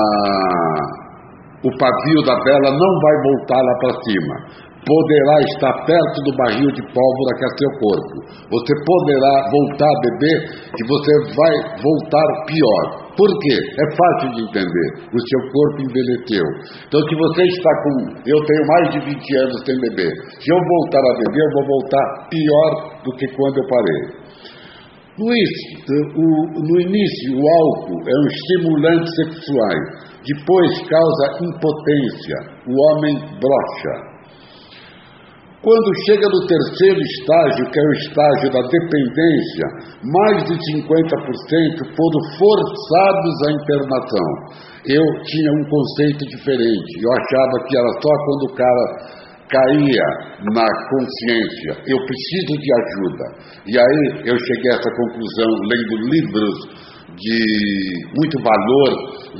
o 1.64 1.72
pavio 1.78 2.22
da 2.26 2.36
vela 2.44 2.70
não 2.72 2.94
vai 3.00 3.16
voltar 3.24 3.62
lá 3.62 3.74
para 3.80 3.94
cima. 4.04 4.70
Poderá 4.80 5.36
estar 5.54 5.74
perto 5.86 6.18
do 6.24 6.32
barril 6.38 6.72
de 6.72 6.82
pólvora 6.82 7.36
que 7.38 7.46
é 7.46 7.52
seu 7.60 7.72
corpo. 7.84 8.16
Você 8.50 8.74
poderá 8.88 9.34
voltar 9.52 9.86
a 9.86 10.02
beber 10.08 10.40
e 10.50 10.82
você 10.88 11.14
vai 11.36 11.54
voltar 11.84 12.26
pior. 12.48 13.12
Por 13.14 13.28
quê? 13.44 13.58
É 13.60 13.86
fácil 13.94 14.32
de 14.34 14.42
entender. 14.48 14.90
O 15.12 15.20
seu 15.20 15.42
corpo 15.52 15.84
envelheceu. 15.84 16.46
Então, 16.88 17.02
se 17.06 17.14
você 17.14 17.44
está 17.44 17.72
com. 17.84 17.94
Eu 18.24 18.40
tenho 18.40 18.64
mais 18.66 18.86
de 18.96 19.00
20 19.14 19.38
anos 19.44 19.62
sem 19.68 19.76
beber. 19.78 20.12
Se 20.40 20.48
eu 20.48 20.58
voltar 20.58 21.04
a 21.04 21.18
beber, 21.28 21.44
eu 21.44 21.54
vou 21.54 21.66
voltar 21.68 22.06
pior 22.32 22.72
do 23.04 23.12
que 23.20 23.28
quando 23.36 23.58
eu 23.60 23.68
parei. 23.68 24.19
O, 25.20 26.62
no 26.62 26.82
início, 26.82 27.36
o 27.36 27.44
álcool 27.44 28.02
é 28.08 28.16
um 28.20 28.28
estimulante 28.28 29.10
sexual, 29.16 29.78
depois 30.26 30.72
causa 30.88 31.44
impotência, 31.44 32.36
o 32.68 32.74
homem 32.74 33.16
brocha. 33.40 34.10
Quando 35.62 35.92
chega 36.08 36.24
no 36.24 36.48
terceiro 36.48 37.02
estágio, 37.02 37.70
que 37.70 37.80
é 37.80 37.84
o 37.84 37.92
estágio 38.00 38.48
da 38.48 38.62
dependência, 38.64 39.66
mais 40.08 40.48
de 40.48 40.56
50% 40.56 41.04
foram 42.00 42.22
forçados 42.40 43.36
à 43.44 43.52
internação. 43.52 44.30
Eu 44.88 45.04
tinha 45.28 45.52
um 45.52 45.66
conceito 45.68 46.24
diferente. 46.32 47.04
Eu 47.04 47.12
achava 47.12 47.68
que 47.68 47.76
era 47.76 47.92
só 48.00 48.14
quando 48.24 48.44
o 48.48 48.56
cara 48.56 49.19
caía 49.50 50.08
na 50.54 50.68
consciência, 50.90 51.72
eu 51.88 51.98
preciso 52.06 52.54
de 52.62 52.70
ajuda. 52.80 53.26
E 53.66 53.74
aí 53.78 54.30
eu 54.30 54.38
cheguei 54.38 54.72
a 54.72 54.76
essa 54.76 54.92
conclusão 54.96 55.50
lendo 55.68 55.96
livros 56.14 56.56
de 57.18 57.40
muito 58.16 58.42
valor, 58.42 58.92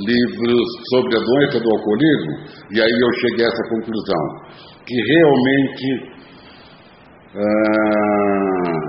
livros 0.06 0.66
sobre 0.90 1.16
a 1.16 1.20
doença 1.20 1.60
do 1.60 1.70
alcoolismo, 1.70 2.32
e 2.72 2.80
aí 2.80 2.90
eu 2.90 3.12
cheguei 3.20 3.44
a 3.44 3.48
essa 3.48 3.68
conclusão, 3.70 4.24
que 4.86 4.94
realmente 4.94 6.20
ah, 7.36 8.79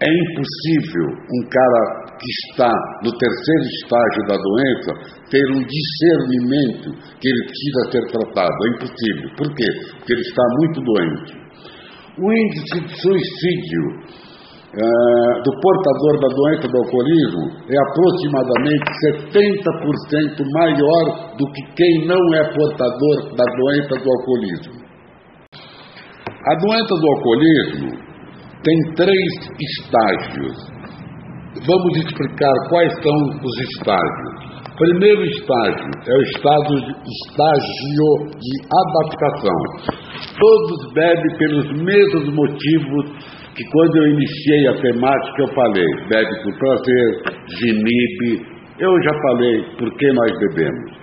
é 0.00 0.06
impossível 0.06 1.06
um 1.10 1.42
cara 1.50 2.08
que 2.18 2.30
está 2.46 2.70
no 3.02 3.10
terceiro 3.18 3.64
estágio 3.82 4.22
da 4.30 4.36
doença 4.38 4.90
ter 5.30 5.44
um 5.50 5.62
discernimento 5.66 6.94
que 7.18 7.26
ele 7.26 7.42
precisa 7.46 7.80
ser 7.90 8.04
tratado. 8.10 8.54
É 8.62 8.68
impossível. 8.78 9.26
Por 9.36 9.48
quê? 9.54 9.68
Porque 9.98 10.12
ele 10.12 10.22
está 10.22 10.42
muito 10.62 10.80
doente. 10.82 11.30
O 12.18 12.32
índice 12.32 12.80
de 12.80 13.00
suicídio 13.02 13.84
uh, 14.74 15.42
do 15.42 15.52
portador 15.62 16.14
da 16.22 16.30
doença 16.34 16.66
do 16.68 16.78
alcoolismo 16.78 17.44
é 17.66 17.76
aproximadamente 17.90 18.86
70% 19.26 20.46
maior 20.54 21.36
do 21.36 21.46
que 21.52 21.62
quem 21.74 22.06
não 22.06 22.22
é 22.34 22.42
portador 22.54 23.34
da 23.34 23.44
doença 23.44 23.94
do 23.98 24.10
alcoolismo. 24.10 24.78
A 26.38 26.54
doença 26.54 26.94
do 26.94 27.06
alcoolismo 27.08 28.07
tem 28.68 28.94
três 28.96 29.32
estágios. 29.56 30.56
Vamos 31.66 31.96
explicar 32.04 32.52
quais 32.68 32.92
são 33.02 33.16
os 33.42 33.56
estágios. 33.72 34.48
Primeiro 34.76 35.24
estágio 35.24 35.90
é 36.06 36.14
o 36.14 36.22
estado, 36.22 36.74
estágio 36.76 38.10
de 38.36 38.52
adaptação. 38.82 39.60
Todos 40.38 40.92
bebem 40.92 41.38
pelos 41.38 41.66
mesmos 41.82 42.34
motivos 42.34 43.38
que 43.56 43.64
quando 43.72 43.96
eu 43.96 44.06
iniciei 44.12 44.68
a 44.68 44.80
temática 44.82 45.42
eu 45.42 45.48
falei. 45.54 45.86
Bebe 46.10 46.42
por 46.44 46.58
prazer, 46.58 47.22
desinibe. 47.48 48.46
Eu 48.78 48.92
já 49.02 49.20
falei 49.22 49.62
por 49.78 49.90
que 49.96 50.12
nós 50.12 50.30
bebemos. 50.38 50.98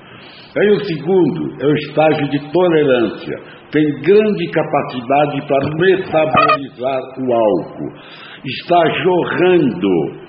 Aí 0.58 0.70
o 0.70 0.86
segundo 0.86 1.62
é 1.62 1.66
o 1.66 1.76
estágio 1.76 2.30
de 2.30 2.52
tolerância. 2.52 3.55
Tem 3.76 3.84
grande 4.04 4.52
capacidade 4.52 5.42
para 5.50 5.70
metabolizar 5.76 7.02
o 7.20 7.34
álcool. 7.34 7.92
Está 8.46 8.82
jorrando 9.04 10.26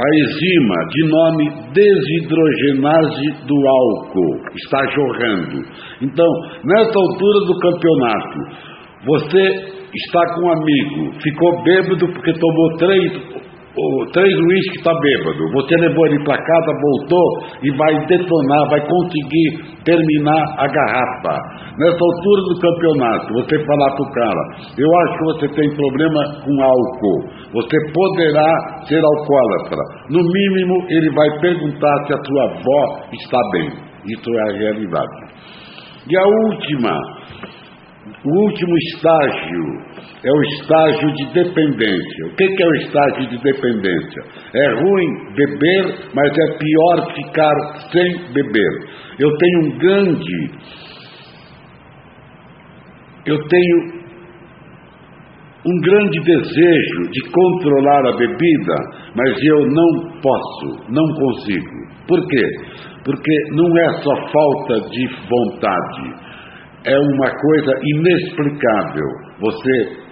a 0.00 0.08
enzima 0.16 0.74
de 0.88 1.08
nome 1.10 1.50
desidrogenase 1.74 3.44
do 3.46 3.68
álcool 3.68 4.40
está 4.56 4.80
jorrando. 4.94 5.60
Então, 6.00 6.26
nessa 6.64 6.98
altura 6.98 7.40
do 7.46 7.58
campeonato, 7.58 8.38
você 9.04 9.42
está 9.94 10.34
com 10.34 10.46
um 10.46 10.52
amigo, 10.52 11.20
ficou 11.20 11.62
bêbado 11.62 12.08
porque 12.14 12.32
tomou 12.32 12.76
três 12.78 13.12
o 13.76 14.06
três 14.12 14.34
uísque 14.34 14.78
está 14.78 14.92
bêbado, 14.92 15.52
você 15.52 15.76
levou 15.76 16.06
ele 16.06 16.24
para 16.24 16.36
casa, 16.36 16.72
voltou 16.82 17.28
e 17.62 17.70
vai 17.76 17.94
detonar, 18.06 18.68
vai 18.68 18.80
conseguir 18.80 19.80
terminar 19.84 20.42
a 20.58 20.66
garrafa. 20.66 21.36
Nessa 21.78 22.02
altura 22.02 22.42
do 22.50 22.60
campeonato, 22.60 23.32
você 23.32 23.64
falar 23.64 23.90
para 23.94 24.02
o 24.02 24.12
cara, 24.12 24.42
eu 24.76 24.98
acho 24.98 25.18
que 25.18 25.24
você 25.24 25.48
tem 25.54 25.76
problema 25.76 26.20
com 26.44 26.62
álcool, 26.62 27.30
você 27.52 27.76
poderá 27.94 28.82
ser 28.88 29.02
alcoólatra. 29.04 29.82
No 30.10 30.18
mínimo, 30.18 30.74
ele 30.88 31.10
vai 31.14 31.40
perguntar 31.40 32.06
se 32.06 32.12
a 32.12 32.24
sua 32.24 32.44
avó 32.44 33.00
está 33.12 33.38
bem. 33.52 33.70
Isso 34.06 34.30
é 34.30 34.50
a 34.50 34.56
realidade. 34.56 35.30
E 36.08 36.16
a 36.16 36.26
última, 36.26 36.90
o 38.24 38.42
último 38.44 38.74
estágio 38.92 39.90
é 40.22 40.30
o 40.30 40.42
estágio 40.42 41.12
de 41.14 41.32
dependência. 41.32 42.26
O 42.26 42.36
que 42.36 42.62
é 42.62 42.66
o 42.66 42.74
estágio 42.74 43.28
de 43.30 43.38
dependência? 43.42 44.22
É 44.54 44.74
ruim 44.74 45.34
beber, 45.34 46.08
mas 46.14 46.30
é 46.30 46.58
pior 46.58 47.14
ficar 47.14 47.54
sem 47.90 48.32
beber. 48.32 48.70
Eu 49.18 49.36
tenho 49.38 49.60
um 49.60 49.78
grande. 49.78 50.50
Eu 53.26 53.38
tenho 53.48 54.00
um 55.66 55.80
grande 55.80 56.20
desejo 56.20 57.10
de 57.10 57.30
controlar 57.30 58.06
a 58.06 58.16
bebida, 58.16 58.74
mas 59.14 59.42
eu 59.44 59.66
não 59.66 60.20
posso, 60.20 60.90
não 60.90 61.06
consigo. 61.14 61.80
Por 62.06 62.26
quê? 62.28 62.46
Porque 63.04 63.32
não 63.52 63.78
é 63.78 63.88
só 64.02 64.14
falta 64.30 64.88
de 64.90 65.06
vontade, 65.28 66.29
é 66.84 66.98
uma 66.98 67.30
coisa 67.30 67.72
inexplicável. 67.82 69.06
Você 69.40 70.10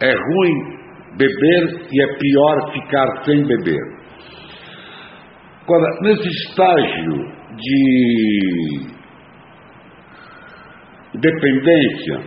é 0.00 0.12
ruim 0.12 0.78
beber 1.16 1.88
e 1.90 2.02
é 2.02 2.06
pior 2.18 2.72
ficar 2.72 3.24
sem 3.24 3.44
beber. 3.46 3.98
Agora, 5.64 5.88
nesse 6.02 6.28
estágio 6.28 7.38
de 7.56 8.98
dependência, 11.14 12.20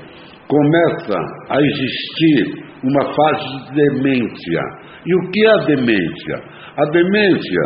começa 0.48 1.18
a 1.50 1.62
existir 1.62 2.72
uma 2.84 3.04
fase 3.14 3.66
de 3.66 3.76
demência. 3.76 4.62
E 5.06 5.16
o 5.16 5.32
que 5.32 5.46
é 5.46 5.50
a 5.50 5.66
demência? 5.66 6.36
A 6.78 6.86
demência 6.92 7.62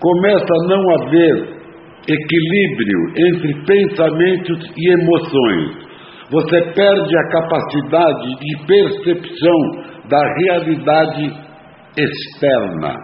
começa 0.00 0.44
a 0.44 0.66
não 0.68 0.90
haver 0.94 1.57
equilíbrio 2.08 3.00
entre 3.16 3.64
pensamentos 3.64 4.72
e 4.76 4.92
emoções 4.92 5.88
você 6.30 6.60
perde 6.60 7.18
a 7.18 7.28
capacidade 7.30 8.28
de 8.36 8.66
percepção 8.66 9.58
da 10.10 10.20
realidade 10.36 11.32
externa. 11.96 12.94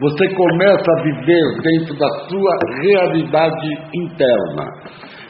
Você 0.00 0.28
começa 0.34 0.90
a 0.90 1.02
viver 1.02 1.44
dentro 1.62 1.96
da 1.96 2.08
sua 2.28 2.58
realidade 2.82 3.68
interna. 3.94 4.66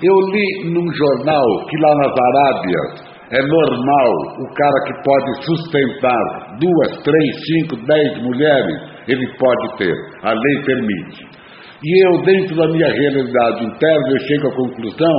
Eu 0.03 0.15
li 0.33 0.73
num 0.73 0.93
jornal 0.93 1.67
que 1.69 1.77
lá 1.79 1.95
nas 1.97 2.13
Arábias 2.19 3.13
é 3.31 3.43
normal 3.47 4.13
o 4.41 4.55
cara 4.55 4.85
que 4.87 5.03
pode 5.05 5.45
sustentar 5.45 6.57
duas, 6.59 7.03
três, 7.03 7.31
cinco, 7.47 7.77
dez 7.87 8.23
mulheres, 8.23 8.77
ele 9.09 9.27
pode 9.39 9.77
ter. 9.77 9.95
A 10.23 10.33
lei 10.33 10.65
permite. 10.65 11.32
E 11.85 12.07
eu, 12.07 12.23
dentro 12.23 12.55
da 12.55 12.69
minha 12.69 12.87
realidade 12.87 13.65
interna, 13.65 14.09
eu 14.11 14.21
chego 14.21 14.47
à 14.47 14.55
conclusão 14.55 15.17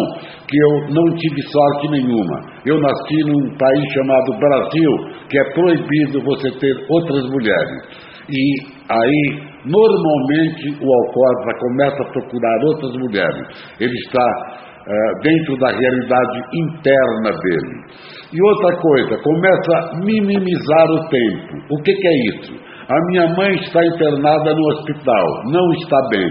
que 0.47 0.57
eu 0.57 0.93
não 0.95 1.15
tive 1.17 1.41
sorte 1.41 1.89
nenhuma. 1.91 2.39
Eu 2.65 2.79
nasci 2.79 3.17
num 3.25 3.57
país 3.57 3.83
chamado 3.93 4.39
Brasil, 4.39 4.91
que 5.29 5.39
é 5.39 5.43
proibido 5.53 6.23
você 6.23 6.51
ter 6.59 6.73
outras 6.89 7.29
mulheres. 7.31 8.13
E 8.29 8.43
aí, 8.89 9.43
normalmente, 9.65 10.79
o 10.79 10.87
alcoólatra 10.87 11.59
começa 11.59 12.01
a 12.01 12.11
procurar 12.13 12.63
outras 12.63 12.93
mulheres. 12.93 13.47
Ele 13.81 13.95
está 14.05 14.23
uh, 14.23 15.21
dentro 15.21 15.57
da 15.59 15.67
realidade 15.67 16.39
interna 16.53 17.31
dele. 17.43 17.83
E 18.31 18.41
outra 18.41 18.77
coisa, 18.79 19.17
começa 19.21 19.71
a 19.75 19.99
minimizar 19.99 20.91
o 20.91 21.09
tempo. 21.09 21.75
O 21.75 21.83
que, 21.83 21.93
que 21.93 22.07
é 22.07 22.15
isso? 22.29 22.72
A 22.89 22.99
minha 23.07 23.27
mãe 23.35 23.55
está 23.55 23.79
internada 23.85 24.53
no 24.53 24.67
hospital, 24.73 25.25
não 25.51 25.71
está 25.73 25.97
bem. 26.09 26.27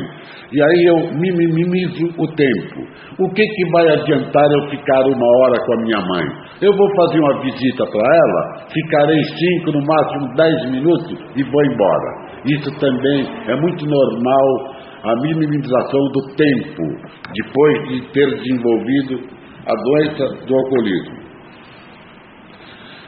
E 0.53 0.63
aí 0.63 0.85
eu 0.85 0.97
minimizo 1.15 2.13
o 2.19 2.27
tempo. 2.37 2.87
O 3.19 3.29
que, 3.33 3.43
que 3.43 3.71
vai 3.71 3.89
adiantar 3.89 4.53
eu 4.53 4.69
ficar 4.69 5.01
uma 5.01 5.27
hora 5.39 5.57
com 5.65 5.73
a 5.73 5.83
minha 5.83 6.01
mãe? 6.01 6.27
Eu 6.61 6.77
vou 6.77 6.89
fazer 6.95 7.21
uma 7.21 7.41
visita 7.41 7.87
para 7.87 8.17
ela, 8.17 8.67
ficarei 8.71 9.23
cinco, 9.25 9.73
no 9.73 9.87
máximo 9.87 10.35
dez 10.37 10.71
minutos 10.71 11.19
e 11.37 11.43
vou 11.43 11.65
embora. 11.65 12.33
Isso 12.45 12.71
também 12.79 13.27
é 13.49 13.57
muito 13.57 13.87
normal, 13.87 14.75
a 15.05 15.17
minimização 15.23 16.01
do 16.13 16.35
tempo, 16.37 16.83
depois 17.33 17.89
de 17.89 18.13
ter 18.13 18.27
desenvolvido 18.27 19.21
a 19.67 19.75
doença 19.75 20.47
do 20.47 20.55
alcoolismo. 20.55 21.23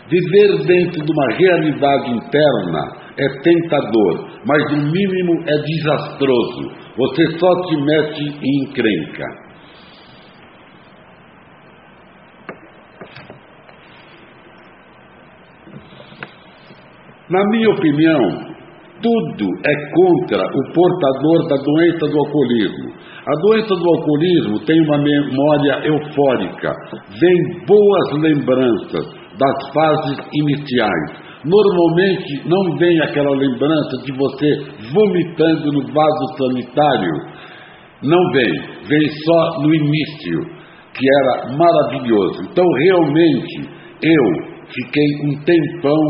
Viver 0.09 0.67
dentro 0.67 1.05
de 1.05 1.13
uma 1.13 1.37
realidade 1.37 2.11
interna 2.11 3.04
é 3.17 3.29
tentador, 3.43 4.29
mas 4.47 4.63
no 4.73 4.91
mínimo 4.91 5.43
é 5.47 5.57
desastroso. 5.59 6.71
Você 6.97 7.39
só 7.39 7.69
se 7.69 7.77
mete 7.77 8.23
em 8.43 8.65
encrenca. 8.65 9.45
Na 17.31 17.43
minha 17.51 17.71
opinião, 17.71 18.55
tudo 19.03 19.49
é 19.65 19.75
contra 19.93 20.45
o 20.45 20.73
portador 20.73 21.49
da 21.49 21.57
doença 21.57 22.07
do 22.07 22.19
alcoolismo. 22.19 22.93
A 23.27 23.41
doença 23.41 23.75
do 23.75 23.89
alcoolismo 23.89 24.61
tem 24.67 24.81
uma 24.83 24.99
memória 24.99 25.87
eufórica, 25.87 26.73
vem 27.19 27.67
boas 27.67 28.23
lembranças 28.23 29.07
das 29.39 29.73
fases 29.73 30.19
iniciais, 30.33 31.24
Normalmente 31.45 32.49
não 32.49 32.77
vem 32.79 33.01
aquela 33.03 33.37
lembrança 33.37 33.99
de 34.05 34.13
você 34.13 34.49
vomitando 34.93 35.73
no 35.73 35.93
vaso 35.93 36.37
sanitário. 36.39 37.13
Não 38.03 38.33
vem, 38.33 38.53
vem 38.89 39.09
só 39.25 39.61
no 39.61 39.75
início, 39.75 40.41
que 40.95 41.07
era 41.21 41.57
maravilhoso. 41.57 42.49
Então, 42.51 42.65
realmente, 42.85 43.69
eu 44.03 44.25
fiquei 44.69 45.09
um 45.25 45.45
tempão 45.45 46.01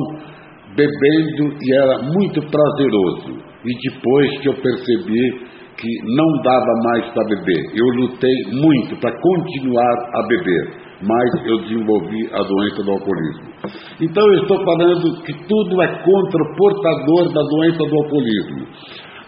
bebendo 0.77 1.57
e 1.61 1.75
era 1.75 1.99
muito 2.03 2.40
prazeroso. 2.40 3.42
E 3.64 3.90
depois 3.90 4.40
que 4.40 4.49
eu 4.49 4.55
percebi 4.55 5.55
que 5.77 5.88
não 6.16 6.42
dava 6.42 6.73
mais 6.85 7.12
para 7.12 7.25
beber, 7.25 7.64
eu 7.75 7.87
lutei 7.97 8.44
muito 8.53 8.97
para 9.01 9.11
continuar 9.20 9.94
a 10.14 10.29
beber 10.29 10.84
mas 11.07 11.47
eu 11.47 11.59
desenvolvi 11.62 12.29
a 12.33 12.43
doença 12.43 12.83
do 12.83 12.90
alcoolismo. 12.90 13.49
Então 14.01 14.27
eu 14.33 14.43
estou 14.43 14.64
falando 14.64 15.23
que 15.23 15.33
tudo 15.47 15.83
é 15.83 15.88
contra 16.03 16.43
o 16.43 16.57
portador 16.57 17.33
da 17.33 17.43
doença 17.43 17.79
do 17.79 17.97
alcoolismo. 17.97 18.67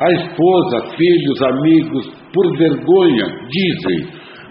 A 0.00 0.12
esposa, 0.12 0.96
filhos, 0.96 1.42
amigos, 1.42 2.06
por 2.32 2.56
vergonha, 2.58 3.26
dizem: 3.48 4.08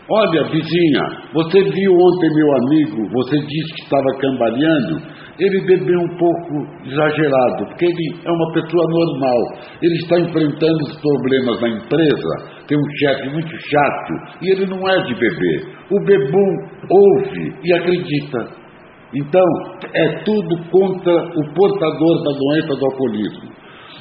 Olha, 0.10 0.44
vizinha, 0.50 1.04
você 1.34 1.62
viu 1.62 1.92
ontem 1.94 2.30
meu 2.34 2.56
amigo, 2.56 3.10
você 3.12 3.38
disse 3.40 3.74
que 3.76 3.84
estava 3.84 4.10
cambaleando 4.20 5.26
ele 5.40 5.66
bebeu 5.66 6.00
um 6.00 6.18
pouco 6.18 6.66
exagerado, 6.86 7.66
porque 7.68 7.86
ele 7.86 8.20
é 8.24 8.32
uma 8.32 8.54
pessoa 8.54 8.86
normal. 8.88 9.38
Ele 9.82 9.96
está 9.96 10.20
enfrentando 10.20 10.78
os 10.84 11.02
problemas 11.02 11.62
na 11.62 11.70
empresa, 11.70 12.55
tem 12.68 12.78
um 12.78 12.98
chefe 12.98 13.30
muito 13.30 13.50
chato, 13.50 14.14
e 14.42 14.52
ele 14.52 14.66
não 14.66 14.88
é 14.90 15.04
de 15.04 15.14
beber. 15.16 15.66
O 15.92 16.04
bebum 16.04 16.52
ouve 16.90 17.54
e 17.64 17.74
acredita. 17.74 18.66
Então, 19.14 19.46
é 19.94 20.24
tudo 20.24 20.58
contra 20.70 21.14
o 21.14 21.54
portador 21.54 22.24
da 22.24 22.32
doença 22.38 22.80
do 22.80 22.86
alcoolismo. 22.86 23.56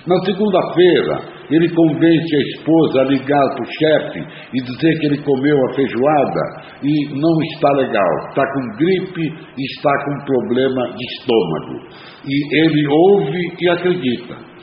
Na 0.07 0.16
segunda-feira, 0.24 1.18
ele 1.50 1.68
convence 1.70 2.37
a 2.37 2.59
esposa 2.59 3.00
a 3.00 3.05
ligar 3.05 3.55
para 3.55 3.64
o 3.64 3.72
chefe 3.72 4.18
e 4.53 4.62
dizer 4.62 4.98
que 4.98 5.07
ele 5.07 5.22
comeu 5.22 5.57
a 5.57 5.74
feijoada 5.74 6.40
e 6.83 7.14
não 7.14 7.42
está 7.55 7.72
legal, 7.72 8.29
está 8.29 8.44
com 8.53 8.77
gripe 8.77 9.22
e 9.22 9.64
está 9.64 9.90
com 10.05 10.24
problema 10.27 10.88
de 10.94 11.05
estômago. 11.16 11.88
E 12.27 12.64
ele 12.64 12.87
ouve 12.87 13.38
e 13.61 13.68
acredita. 13.70 14.54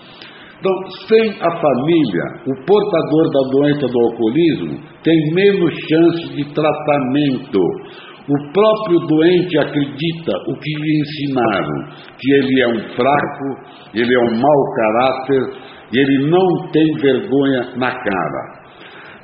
Então, 0.62 0.74
sem 1.10 1.30
a 1.42 1.52
família, 1.60 2.24
o 2.46 2.66
portador 2.66 3.32
da 3.34 3.50
doença 3.50 3.88
do 3.88 4.00
alcoolismo 4.00 4.80
tem 5.04 5.34
menos 5.34 5.74
chance 5.90 6.36
de 6.36 6.54
tratamento 6.54 7.60
o 8.30 8.54
próprio 8.54 9.00
doente 9.08 9.58
acredita 9.58 10.32
o 10.48 10.54
que 10.56 10.70
lhe 10.80 11.02
ensinaram, 11.02 11.90
que 12.18 12.34
ele 12.34 12.62
é 12.62 12.68
um 12.68 12.96
fraco, 12.96 13.46
ele 13.96 14.14
é 14.14 14.20
um 14.20 14.40
mau 14.40 14.74
caráter 14.76 15.42
e 15.92 16.00
ele 16.00 16.30
não 16.30 16.72
tem 16.72 16.94
vergonha 17.02 17.74
na 17.78 17.92
cara. 17.92 18.62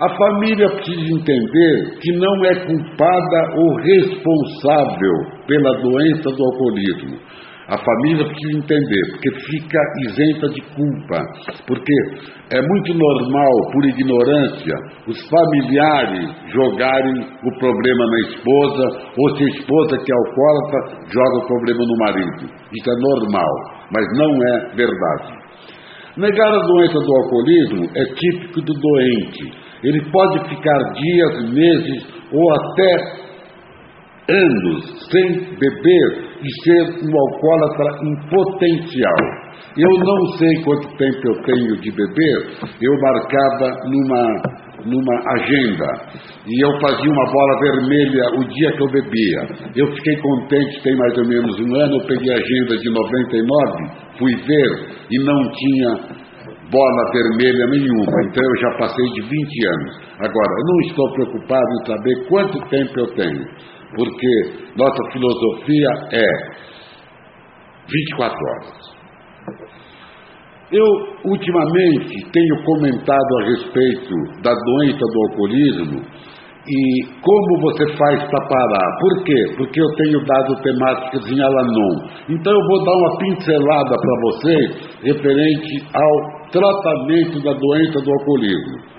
A 0.02 0.10
família 0.10 0.68
precisa 0.70 1.14
entender 1.14 2.00
que 2.02 2.12
não 2.18 2.46
é 2.46 2.56
culpada 2.66 3.56
ou 3.56 3.76
responsável 3.78 5.14
pela 5.48 5.82
doença 5.82 6.30
do 6.30 6.44
alcoolismo. 6.44 7.18
A 7.68 7.78
família 7.78 8.24
precisa 8.24 8.60
entender, 8.60 9.12
porque 9.12 9.30
fica 9.52 9.80
isenta 10.08 10.48
de 10.56 10.62
culpa. 10.74 11.20
Porque 11.68 11.94
é 12.50 12.62
muito 12.62 12.94
normal, 12.94 13.72
por 13.74 13.84
ignorância, 13.84 14.74
os 15.06 15.18
familiares 15.28 16.30
jogarem 16.48 17.28
o 17.44 17.60
problema 17.60 18.06
na 18.06 18.20
esposa, 18.30 19.12
ou 19.18 19.36
se 19.36 19.44
a 19.44 19.48
esposa 19.48 19.98
que 19.98 20.12
é 20.12 20.16
alcoólatra, 20.16 20.80
joga 21.12 21.44
o 21.44 21.48
problema 21.48 21.86
no 21.86 21.98
marido. 21.98 22.54
Isso 22.72 22.90
é 22.90 22.96
normal, 23.02 23.54
mas 23.92 24.06
não 24.18 24.32
é 24.32 24.76
verdade. 24.76 25.48
Negar 26.16 26.48
a 26.48 26.66
doença 26.66 27.00
do 27.00 27.16
alcoolismo 27.16 27.84
é 27.96 28.06
típico 28.16 28.62
do 28.62 28.74
doente. 28.74 29.54
Ele 29.84 30.02
pode 30.10 30.40
ficar 30.48 30.80
dias, 30.94 31.54
meses 31.54 32.08
ou 32.32 32.54
até 32.54 33.28
anos 34.30 35.10
sem 35.12 35.34
beber 35.60 36.27
e 36.42 36.64
ser 36.64 37.06
um 37.06 37.20
alcoólatra 37.20 38.00
em 38.04 38.16
potencial. 38.30 39.48
Eu 39.78 39.90
não 40.00 40.38
sei 40.38 40.64
quanto 40.64 40.88
tempo 40.98 41.20
eu 41.26 41.44
tenho 41.44 41.82
de 41.82 41.92
beber, 41.92 42.38
eu 42.82 42.94
marcava 43.02 43.90
numa 43.90 44.68
numa 44.86 45.16
agenda 45.34 45.88
e 46.46 46.64
eu 46.64 46.72
fazia 46.80 47.12
uma 47.12 47.32
bola 47.32 47.60
vermelha 47.60 48.24
o 48.38 48.44
dia 48.48 48.72
que 48.72 48.82
eu 48.82 48.92
bebia. 48.92 49.40
Eu 49.76 49.88
fiquei 49.94 50.16
contente, 50.18 50.84
tem 50.84 50.96
mais 50.96 51.18
ou 51.18 51.26
menos 51.28 51.60
um 51.60 51.76
ano, 51.76 51.96
eu 51.96 52.08
peguei 52.08 52.32
a 52.32 52.38
agenda 52.38 52.78
de 52.78 52.90
99, 52.90 54.18
fui 54.18 54.36
ver 54.36 54.98
e 55.12 55.26
não 55.26 55.52
tinha 55.52 56.18
bola 56.72 57.12
vermelha 57.14 57.68
nenhuma, 57.68 58.24
então 58.26 58.44
eu 58.44 58.62
já 58.62 58.78
passei 58.78 59.06
de 59.14 59.22
20 59.22 59.68
anos. 59.68 59.96
Agora, 60.20 60.52
eu 60.60 60.66
não 60.66 60.80
estou 60.82 61.14
preocupado 61.14 61.66
em 61.72 61.86
saber 61.86 62.28
quanto 62.28 62.70
tempo 62.70 63.00
eu 63.00 63.08
tenho, 63.16 63.46
porque 63.96 64.28
nossa 64.76 65.12
filosofia 65.12 65.88
é 66.12 66.28
24 67.88 68.36
horas. 68.36 68.98
Eu, 70.72 70.84
ultimamente, 71.24 72.30
tenho 72.32 72.64
comentado 72.66 73.38
a 73.40 73.46
respeito 73.46 74.42
da 74.44 74.52
doença 74.54 75.00
do 75.00 75.22
alcoolismo 75.30 76.02
e 76.68 77.06
como 77.24 77.62
você 77.62 77.88
faz 77.96 78.24
para 78.30 78.48
parar. 78.48 78.98
Por 79.00 79.24
quê? 79.24 79.56
Porque 79.56 79.80
eu 79.80 79.88
tenho 79.96 80.26
dado 80.26 80.62
temáticas 80.62 81.26
em 81.32 81.42
Alanon. 81.42 81.96
Então 82.28 82.54
eu 82.54 82.68
vou 82.68 82.84
dar 82.84 82.98
uma 82.98 83.18
pincelada 83.18 83.96
para 83.96 84.22
vocês 84.22 85.00
referente 85.04 85.88
ao 85.94 86.50
tratamento 86.52 87.42
da 87.42 87.54
doença 87.54 88.02
do 88.04 88.12
alcoolismo. 88.12 88.97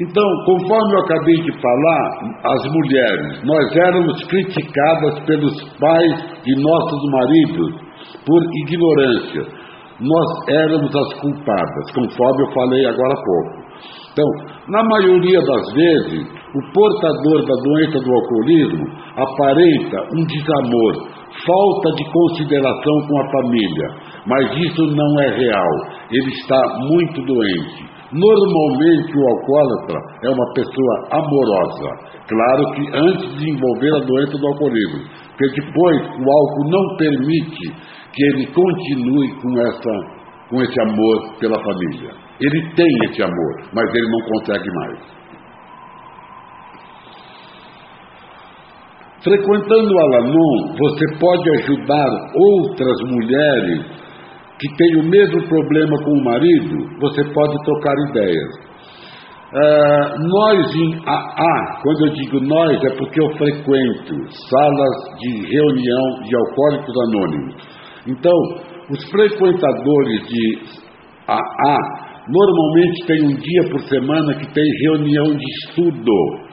Então, 0.00 0.24
conforme 0.44 0.94
eu 0.94 0.98
acabei 1.04 1.36
de 1.36 1.52
falar, 1.60 2.10
as 2.44 2.72
mulheres, 2.72 3.42
nós 3.44 3.76
éramos 3.76 4.24
criticadas 4.24 5.20
pelos 5.24 5.62
pais 5.78 6.42
de 6.42 6.62
nossos 6.62 7.10
maridos 7.10 7.84
por 8.26 8.42
ignorância 8.66 9.64
nós 10.00 10.28
éramos 10.48 10.90
as 10.94 11.20
culpadas, 11.20 11.84
conforme 11.94 12.42
eu 12.42 12.52
falei 12.52 12.86
agora 12.86 13.14
há 13.14 13.22
pouco. 13.22 13.64
Então, 14.12 14.26
na 14.68 14.82
maioria 14.82 15.40
das 15.40 15.72
vezes, 15.72 16.22
o 16.22 16.72
portador 16.72 17.44
da 17.46 17.54
doença 17.62 17.98
do 18.00 18.12
alcoolismo 18.12 18.86
aparenta 19.16 19.98
um 20.14 20.24
desamor, 20.26 20.92
falta 21.46 21.90
de 21.96 22.04
consideração 22.10 22.96
com 23.08 23.20
a 23.20 23.30
família, 23.30 23.88
mas 24.26 24.56
isso 24.56 24.86
não 24.94 25.20
é 25.20 25.36
real. 25.36 25.70
Ele 26.10 26.30
está 26.30 26.60
muito 26.88 27.22
doente. 27.22 27.93
Normalmente, 28.14 29.10
o 29.10 29.26
alcoólatra 29.26 29.98
é 30.22 30.30
uma 30.30 30.52
pessoa 30.54 30.94
amorosa. 31.10 31.90
Claro 32.28 32.72
que 32.74 32.96
antes 32.96 33.28
de 33.28 33.38
desenvolver 33.38 33.90
a 33.90 34.06
doença 34.06 34.38
do 34.38 34.46
alcoolismo, 34.46 35.02
porque 35.36 35.60
depois 35.60 35.98
o 35.98 36.30
álcool 36.30 36.70
não 36.70 36.96
permite 36.96 37.74
que 38.12 38.22
ele 38.22 38.46
continue 38.46 39.34
com, 39.42 39.60
essa, 39.66 39.90
com 40.48 40.62
esse 40.62 40.80
amor 40.80 41.38
pela 41.40 41.58
família. 41.58 42.12
Ele 42.40 42.74
tem 42.76 42.86
esse 43.10 43.20
amor, 43.20 43.52
mas 43.72 43.92
ele 43.92 44.08
não 44.08 44.20
consegue 44.28 44.70
mais. 44.74 45.24
Frequentando 49.24 49.98
Alanon, 49.98 50.76
você 50.78 51.18
pode 51.18 51.50
ajudar 51.50 52.08
outras 52.36 52.96
mulheres 53.10 54.03
que 54.64 54.76
têm 54.76 54.96
o 55.00 55.10
mesmo 55.10 55.46
problema 55.46 55.96
com 56.04 56.12
o 56.12 56.24
marido, 56.24 56.98
você 56.98 57.22
pode 57.34 57.64
trocar 57.64 57.94
ideias. 58.08 58.74
Uh, 59.52 60.26
nós 60.26 60.74
em 60.74 60.94
AA, 61.06 61.80
quando 61.82 62.06
eu 62.06 62.12
digo 62.14 62.40
nós, 62.40 62.82
é 62.82 62.96
porque 62.96 63.20
eu 63.20 63.28
frequento 63.36 64.14
salas 64.48 65.18
de 65.20 65.30
reunião 65.52 66.22
de 66.22 66.34
alcoólicos 66.34 66.94
anônimos. 67.08 67.54
Então, 68.06 68.32
os 68.90 69.04
frequentadores 69.10 70.26
de 70.28 70.58
AA 71.28 71.78
normalmente 72.26 73.06
têm 73.06 73.22
um 73.22 73.36
dia 73.36 73.70
por 73.70 73.80
semana 73.82 74.34
que 74.34 74.52
tem 74.52 74.64
reunião 74.82 75.36
de 75.36 75.44
estudo. 75.66 76.43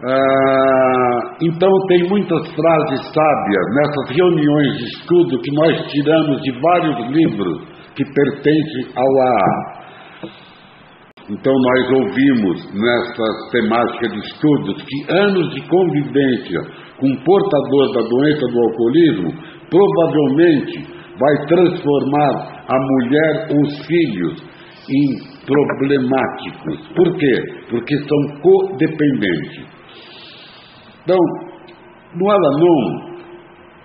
Ah, 0.00 1.36
então, 1.42 1.68
tem 1.88 2.08
muitas 2.08 2.54
frases 2.54 3.12
sábias 3.12 3.66
nessas 3.74 4.16
reuniões 4.16 4.78
de 4.78 4.84
estudo 4.84 5.40
que 5.40 5.50
nós 5.52 5.90
tiramos 5.90 6.40
de 6.40 6.52
vários 6.60 7.10
livros 7.10 7.62
que 7.96 8.04
pertencem 8.04 8.92
ao 8.94 9.20
AA. 9.20 9.78
Então, 11.30 11.52
nós 11.52 11.90
ouvimos 11.90 12.74
nessas 12.74 13.50
temáticas 13.50 14.12
de 14.12 14.18
estudos 14.20 14.82
que 14.84 15.12
anos 15.12 15.52
de 15.54 15.62
convivência 15.68 16.60
com 16.96 17.16
portador 17.24 17.92
da 17.94 18.08
doença 18.08 18.46
do 18.46 18.60
alcoolismo 18.60 19.32
provavelmente 19.68 20.86
vai 21.18 21.46
transformar 21.48 22.64
a 22.68 22.78
mulher 22.78 23.48
ou 23.50 23.60
os 23.62 23.86
filhos 23.86 24.42
em 24.88 25.38
problemáticos. 25.44 26.88
Por 26.94 27.16
quê? 27.16 27.34
Porque 27.68 27.96
são 27.98 28.40
codependentes. 28.40 29.77
Então, 31.08 31.24
no 32.16 32.30
Alanon, 32.30 33.16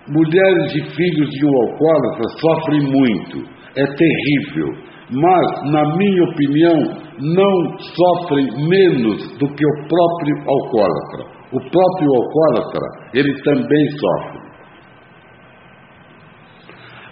mulheres 0.10 0.76
e 0.76 0.82
filhos 0.94 1.30
de 1.30 1.46
um 1.46 1.56
alcoólatra 1.62 2.28
sofrem 2.42 2.82
muito, 2.82 3.48
é 3.78 3.86
terrível, 3.86 4.68
mas, 5.10 5.72
na 5.72 5.96
minha 5.96 6.24
opinião, 6.26 6.76
não 7.22 7.80
sofrem 7.80 8.46
menos 8.68 9.22
do 9.38 9.48
que 9.56 9.66
o 9.66 9.88
próprio 9.88 10.36
alcoólatra. 10.50 11.24
O 11.54 11.60
próprio 11.62 12.10
alcoólatra, 12.14 12.82
ele 13.14 13.34
também 13.44 13.90
sofre. 13.92 14.44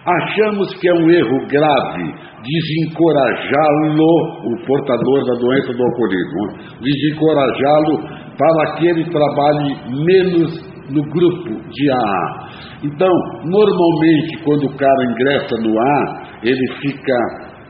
Achamos 0.05 0.73
que 0.77 0.89
é 0.89 0.93
um 0.93 1.09
erro 1.09 1.47
grave 1.47 2.31
desencorajá-lo, 2.41 4.13
o 4.49 4.65
portador 4.65 5.25
da 5.25 5.33
doença 5.39 5.73
do 5.73 5.83
alcoolismo, 5.83 6.43
desencorajá-lo 6.81 8.21
para 8.41 8.75
que 8.75 8.87
ele 8.87 9.05
trabalhe 9.05 9.75
menos 10.03 10.71
no 10.89 11.03
grupo 11.03 11.69
de 11.69 11.91
AA. 11.91 12.49
Então, 12.83 13.11
normalmente, 13.45 14.43
quando 14.43 14.65
o 14.65 14.77
cara 14.77 15.03
ingressa 15.11 15.55
no 15.61 15.79
AA, 15.79 16.39
ele 16.43 16.67
fica 16.81 17.17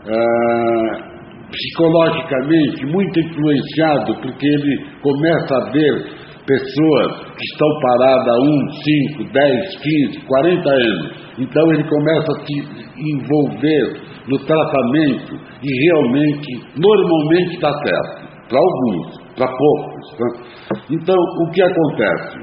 ah, 0.08 1.12
psicologicamente 1.52 2.86
muito 2.86 3.20
influenciado, 3.20 4.16
porque 4.22 4.48
ele 4.48 4.86
começa 5.02 5.56
a 5.56 5.72
ver 5.72 6.22
pessoas 6.48 7.36
que 7.36 7.44
estão 7.52 7.68
paradas 7.82 8.28
há 8.28 8.42
1, 8.42 8.70
5, 9.18 9.34
10, 9.34 9.78
15, 9.78 10.26
40 10.26 10.70
anos 10.70 11.22
então 11.38 11.72
ele 11.72 11.84
começa 11.84 12.32
a 12.32 12.46
se 12.46 12.54
envolver 13.00 14.02
no 14.28 14.38
tratamento 14.46 15.40
e 15.64 15.86
realmente, 15.86 16.60
normalmente 16.78 17.60
dá 17.60 17.72
certo. 17.72 18.32
Para 18.50 18.60
alguns, 18.60 19.21
para 19.42 19.58
poucos. 19.58 20.20
Né? 20.20 20.44
Então, 20.92 21.16
o 21.16 21.52
que 21.52 21.62
acontece? 21.64 22.38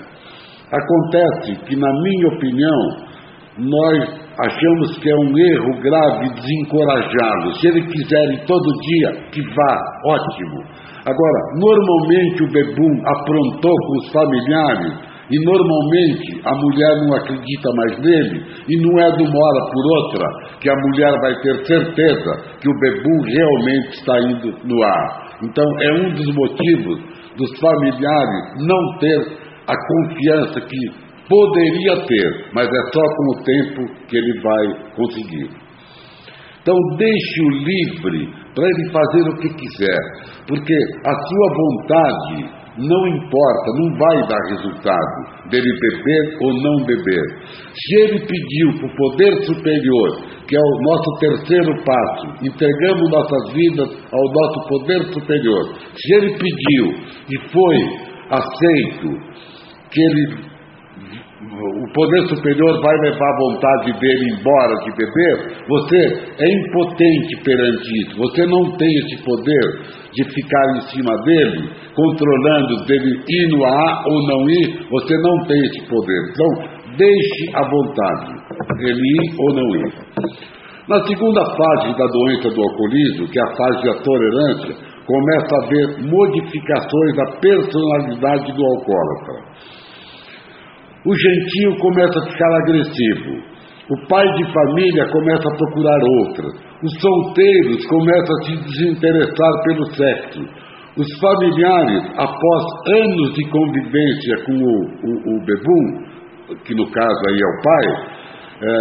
Acontece 0.72 1.64
que, 1.64 1.76
na 1.76 1.92
minha 2.02 2.28
opinião, 2.28 3.08
nós 3.58 4.28
achamos 4.40 4.98
que 4.98 5.11
é 5.11 5.14
um 5.14 5.38
erro 5.38 5.80
grave 5.80 6.28
desencorajá-lo. 6.34 7.54
Se 7.54 7.68
ele 7.68 7.82
quiser 7.87 8.24
ir 8.32 8.44
todo 8.46 8.80
dia, 8.80 9.12
que 9.32 9.42
vá, 9.42 9.78
ótimo. 10.06 10.62
Agora, 11.06 11.38
normalmente 11.56 12.42
o 12.42 12.52
bebum 12.52 13.02
aprontou 13.06 13.74
com 13.74 13.96
os 13.98 14.12
familiares 14.12 15.08
e 15.30 15.44
normalmente 15.44 16.40
a 16.44 16.54
mulher 16.54 16.96
não 17.04 17.14
acredita 17.14 17.70
mais 17.74 17.98
nele, 17.98 18.46
e 18.66 18.76
não 18.80 18.98
é 18.98 19.11
de 19.11 19.22
uma 19.22 19.38
hora 19.38 19.70
por 19.70 19.84
outra 19.98 20.26
que 20.58 20.70
a 20.70 20.74
mulher 20.74 21.12
vai 21.20 21.34
ter 21.42 21.66
certeza 21.66 22.30
que 22.61 22.68
o 22.68 22.78
bebu 22.80 23.22
realmente 23.24 23.88
está 23.90 24.20
indo 24.20 24.54
no 24.64 24.82
ar. 24.82 25.27
Então 25.42 25.64
é 25.81 25.92
um 25.92 26.14
dos 26.14 26.35
motivos 26.35 26.98
dos 27.37 27.61
familiares 27.61 28.66
não 28.66 28.98
ter 28.98 29.38
a 29.66 29.74
confiança 29.74 30.61
que 30.62 31.09
poderia 31.29 32.07
ter, 32.07 32.51
mas 32.55 32.66
é 32.66 32.92
só 32.92 33.03
com 33.03 33.24
o 33.33 33.44
tempo 33.44 34.07
que 34.09 34.16
ele 34.16 34.40
vai 34.40 34.94
conseguir. 34.96 35.51
Então 36.62 36.74
deixe-o 36.96 37.51
livre 37.51 38.35
para 38.55 38.64
ele 38.64 38.90
fazer 38.90 39.29
o 39.29 39.37
que 39.38 39.48
quiser, 39.55 39.98
porque 40.46 40.74
a 40.74 41.14
sua 41.14 41.48
vontade 41.55 42.59
não 42.78 43.08
importa, 43.08 43.72
não 43.74 43.98
vai 43.98 44.28
dar 44.28 44.56
resultado 44.56 45.50
dele 45.50 45.70
beber 45.80 46.38
ou 46.40 46.52
não 46.62 46.86
beber. 46.86 47.24
Se 47.74 48.00
ele 48.02 48.20
pediu 48.20 48.78
para 48.78 48.86
o 48.86 48.96
poder 48.96 49.44
superior, 49.44 50.22
que 50.46 50.56
é 50.56 50.60
o 50.60 50.82
nosso 50.82 51.18
terceiro 51.20 51.84
passo, 51.84 52.46
entregamos 52.46 53.10
nossas 53.10 53.52
vidas 53.52 53.88
ao 54.12 54.24
nosso 54.32 54.68
poder 54.68 55.12
superior. 55.12 55.74
Se 55.96 56.14
ele 56.14 56.38
pediu 56.38 56.86
e 57.28 57.50
foi 57.50 57.76
aceito, 58.30 59.08
que 59.90 60.00
ele 60.00 60.58
o 61.38 61.92
poder 61.92 62.27
superior 62.29 62.83
vai 62.83 62.96
levar 62.98 63.31
a 63.31 63.38
vontade 63.38 63.92
dele 64.01 64.35
embora 64.35 64.74
de 64.83 64.90
beber, 64.90 65.62
você 65.68 66.35
é 66.37 66.53
impotente 66.53 67.44
perante 67.44 67.88
isso. 68.03 68.16
Você 68.18 68.44
não 68.46 68.77
tem 68.77 68.88
esse 68.98 69.22
poder 69.22 69.98
de 70.12 70.24
ficar 70.35 70.77
em 70.77 70.81
cima 70.90 71.14
dele, 71.22 71.70
controlando 71.94 72.85
dele 72.87 73.22
ir 73.29 73.48
no 73.51 73.64
A 73.64 74.05
ou 74.09 74.27
não 74.27 74.51
ir. 74.51 74.88
Você 74.90 75.14
não 75.18 75.46
tem 75.46 75.61
esse 75.61 75.88
poder. 75.88 76.20
Então, 76.33 76.96
deixe 76.96 77.55
a 77.55 77.62
vontade, 77.70 78.35
ele 78.81 79.01
ir 79.01 79.35
ou 79.38 79.55
não 79.55 79.77
ir. 79.77 79.94
Na 80.88 80.98
segunda 81.07 81.44
fase 81.44 81.96
da 81.96 82.07
doença 82.07 82.51
do 82.51 82.62
alcoolismo, 82.62 83.29
que 83.29 83.38
é 83.38 83.42
a 83.42 83.57
fase 83.57 83.87
da 83.87 84.03
tolerância, 84.03 84.74
começa 85.07 85.55
a 85.55 85.64
haver 85.64 86.11
modificações 86.11 87.14
da 87.14 87.27
personalidade 87.40 88.53
do 88.53 88.64
alcoólatra. 88.64 89.77
O 91.06 91.14
gentio 91.14 91.76
começa 91.80 92.18
a 92.18 92.26
ficar 92.30 92.56
agressivo. 92.62 93.58
O 93.90 94.06
pai 94.08 94.26
de 94.34 94.52
família 94.52 95.06
começa 95.11 95.48
a 95.48 95.56
procurar 95.56 96.00
outra. 96.20 96.46
Os 96.82 97.00
solteiros 97.00 97.87
começam 97.87 98.37
a 98.37 98.42
se 98.44 98.56
desinteressar 98.64 99.52
pelo 99.64 99.84
sexo. 99.94 100.40
Os 100.96 101.06
familiares, 101.20 102.02
após 102.16 102.64
anos 102.88 103.32
de 103.34 103.48
convivência 103.50 104.44
com 104.44 104.52
o, 104.52 104.84
o, 105.04 105.37
o 105.37 105.44
bebum, 105.44 106.08
que 106.64 106.74
no 106.74 106.90
caso 106.90 107.20
aí 107.28 107.38
é 107.40 107.46
o 107.46 107.62
pai, 107.62 107.87
é, 108.61 108.78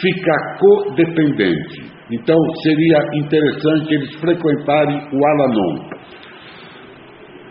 fica 0.00 0.34
codependente. 0.58 1.92
Então 2.10 2.36
seria 2.62 2.98
interessante 3.14 3.94
eles 3.94 4.14
frequentarem 4.16 4.98
o 5.12 5.26
Alanon. 5.26 5.88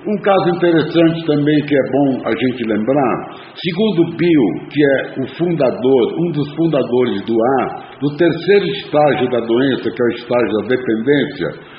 Um 0.01 0.17
caso 0.17 0.49
interessante 0.57 1.25
também 1.27 1.61
que 1.67 1.75
é 1.75 1.91
bom 1.91 2.25
a 2.25 2.31
gente 2.31 2.63
lembrar, 2.65 3.37
segundo 3.53 4.17
Bill, 4.17 4.45
que 4.71 4.81
é 4.83 5.21
o 5.21 5.27
fundador, 5.37 6.03
um 6.25 6.31
dos 6.31 6.55
fundadores 6.55 7.21
do 7.27 7.35
A, 7.35 7.97
do 8.01 8.17
terceiro 8.17 8.65
estágio 8.65 9.29
da 9.29 9.39
doença, 9.41 9.91
que 9.91 10.01
é 10.01 10.05
o 10.05 10.15
estágio 10.17 10.51
da 10.61 10.67
dependência, 10.69 11.71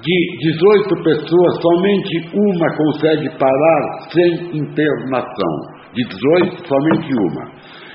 de 0.00 0.52
18 0.52 1.02
pessoas, 1.02 1.60
somente 1.60 2.30
uma 2.34 2.76
consegue 2.76 3.30
parar 3.36 3.82
sem 4.12 4.58
internação. 4.58 5.76
De 5.92 6.04
18, 6.04 6.68
somente 6.68 7.14
uma. 7.14 7.50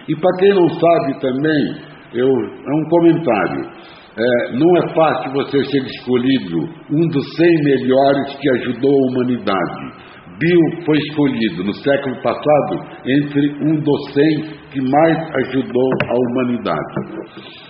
E 0.10 0.16
para 0.16 0.38
quem 0.40 0.50
não 0.50 0.68
sabe 0.68 1.20
também, 1.22 1.92
eu, 2.14 2.28
é 2.28 2.76
um 2.76 2.90
comentário. 2.90 3.72
É, 4.18 4.52
não 4.52 4.78
é 4.78 4.94
fácil 4.94 5.32
você 5.32 5.64
ser 5.64 5.84
escolhido 5.86 6.60
um 6.92 7.08
dos 7.08 7.36
100 7.38 7.64
melhores 7.64 8.36
que 8.42 8.50
ajudou 8.58 8.92
a 8.92 9.08
humanidade. 9.08 10.12
Bill 10.38 10.86
foi 10.86 10.98
escolhido 10.98 11.64
no 11.64 11.74
século 11.76 12.16
passado 12.22 12.80
entre 13.06 13.52
um 13.64 13.80
dos 13.80 14.14
100 14.14 14.24
que 14.72 14.82
mais 14.82 15.18
ajudou 15.36 15.90
a 16.10 16.14
humanidade. 16.14 17.62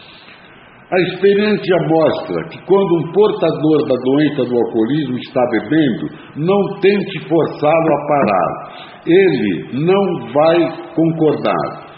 A 0.92 1.00
experiência 1.00 1.76
mostra 1.88 2.50
que 2.50 2.66
quando 2.66 2.98
um 2.98 3.12
portador 3.14 3.88
da 3.88 3.96
doença 4.04 4.44
do 4.44 4.58
alcoolismo 4.58 5.18
está 5.20 5.42
bebendo, 5.52 6.10
não 6.38 6.80
tente 6.80 7.30
forçá-lo 7.30 7.94
a 7.94 8.08
parar. 8.08 9.02
Ele 9.06 9.86
não 9.86 10.34
vai 10.34 10.94
concordar. 10.96 11.92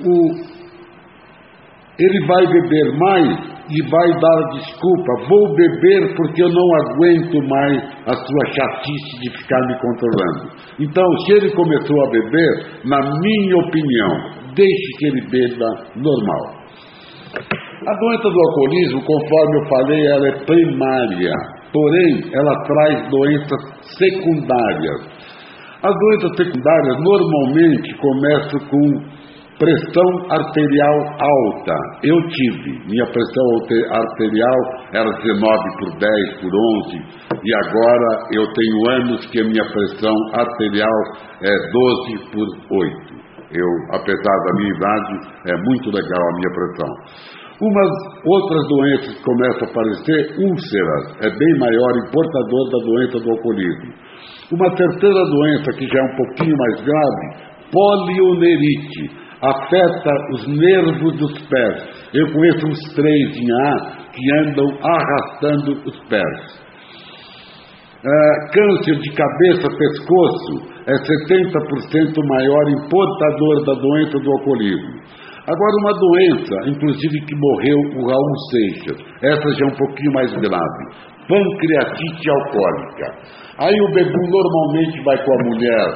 O, 0.00 0.32
ele 1.98 2.26
vai 2.26 2.46
beber 2.46 2.98
mais 2.98 3.59
e 3.70 3.90
vai 3.90 4.08
dar 4.20 4.40
desculpa, 4.52 5.12
vou 5.28 5.54
beber 5.54 6.14
porque 6.16 6.42
eu 6.42 6.48
não 6.48 6.68
aguento 6.82 7.48
mais 7.48 7.82
a 8.06 8.14
sua 8.14 8.44
chatice 8.52 9.20
de 9.22 9.30
ficar 9.38 9.60
me 9.66 9.74
controlando. 9.78 10.50
Então, 10.80 11.04
se 11.24 11.32
ele 11.32 11.50
começou 11.52 12.04
a 12.04 12.10
beber, 12.10 12.80
na 12.84 13.00
minha 13.20 13.56
opinião, 13.56 14.10
deixe 14.54 14.98
que 14.98 15.06
ele 15.06 15.20
beba 15.30 15.70
normal. 15.96 16.60
A 17.86 17.94
doença 17.94 18.28
do 18.28 18.40
alcoolismo, 18.40 19.02
conforme 19.02 19.56
eu 19.56 19.68
falei, 19.68 20.06
ela 20.06 20.28
é 20.28 20.44
primária, 20.44 21.32
porém 21.72 22.30
ela 22.32 22.52
traz 22.64 23.08
doenças 23.08 23.60
secundárias. 23.96 25.30
As 25.82 25.94
doenças 25.94 26.36
secundárias 26.36 26.96
normalmente 27.00 27.94
começam 27.96 28.60
com 28.68 29.20
Pressão 29.60 30.08
arterial 30.32 30.96
alta. 31.20 31.76
Eu 32.02 32.16
tive. 32.32 32.80
Minha 32.88 33.04
pressão 33.12 33.44
arterial 33.92 34.58
era 34.94 35.04
19 35.04 35.36
por 35.76 35.98
10 36.00 36.40
por 36.40 36.48
11 36.48 36.96
e 37.44 37.54
agora 37.54 38.08
eu 38.32 38.46
tenho 38.56 38.90
anos 38.96 39.26
que 39.26 39.38
a 39.38 39.44
minha 39.44 39.64
pressão 39.68 40.16
arterial 40.32 40.98
é 41.44 41.52
12 41.76 42.32
por 42.32 42.48
8. 42.72 43.20
Eu, 43.52 43.68
apesar 44.00 44.36
da 44.48 44.52
minha 44.56 44.72
idade, 44.72 45.28
é 45.52 45.56
muito 45.68 45.90
legal 45.90 46.22
a 46.24 46.36
minha 46.40 46.52
pressão. 46.56 46.88
Umas 47.60 47.90
outras 48.24 48.66
doenças 48.66 49.14
que 49.14 49.24
começam 49.24 49.68
a 49.68 49.70
aparecer, 49.70 50.40
úlceras, 50.40 51.04
é 51.20 51.28
bem 51.36 51.58
maior 51.58 51.92
e 52.00 52.10
portador 52.10 52.64
da 52.72 52.78
doença 52.86 53.20
do 53.20 53.30
alcoolismo. 53.30 53.92
Uma 54.52 54.74
terceira 54.74 55.22
doença 55.22 55.70
que 55.76 55.86
já 55.86 56.00
é 56.00 56.02
um 56.02 56.16
pouquinho 56.16 56.56
mais 56.56 56.80
grave, 56.80 57.50
polionerite 57.70 59.19
afeta 59.42 60.10
os 60.34 60.46
nervos 60.46 61.16
dos 61.16 61.32
pés. 61.48 62.08
Eu 62.14 62.32
conheço 62.32 62.66
uns 62.66 62.94
três 62.94 63.36
em 63.36 63.52
A 63.52 64.00
que 64.12 64.32
andam 64.40 64.66
arrastando 64.82 65.72
os 65.86 65.98
pés. 66.08 66.70
É, 68.02 68.52
câncer 68.52 68.96
de 68.98 69.10
cabeça, 69.12 69.68
pescoço 69.76 70.70
é 70.86 70.94
70% 70.94 72.28
maior 72.28 72.68
em 72.68 72.88
portador 72.88 73.64
da 73.66 73.74
doença 73.74 74.18
do 74.18 74.32
alcoolismo. 74.32 75.00
Agora, 75.46 75.76
uma 75.80 75.92
doença, 75.98 76.70
inclusive 76.70 77.20
que 77.26 77.34
morreu 77.34 77.76
o 77.96 78.08
Raul 78.08 78.36
Seixas, 78.50 78.98
essa 79.22 79.50
já 79.54 79.66
é 79.66 79.68
um 79.68 79.76
pouquinho 79.76 80.12
mais 80.12 80.32
grave, 80.32 80.84
pancreatite 81.28 82.30
alcoólica. 82.30 83.06
Aí 83.58 83.80
o 83.80 83.92
bebê 83.92 84.12
normalmente 84.12 85.02
vai 85.04 85.24
com 85.24 85.32
a 85.32 85.44
mulher 85.44 85.86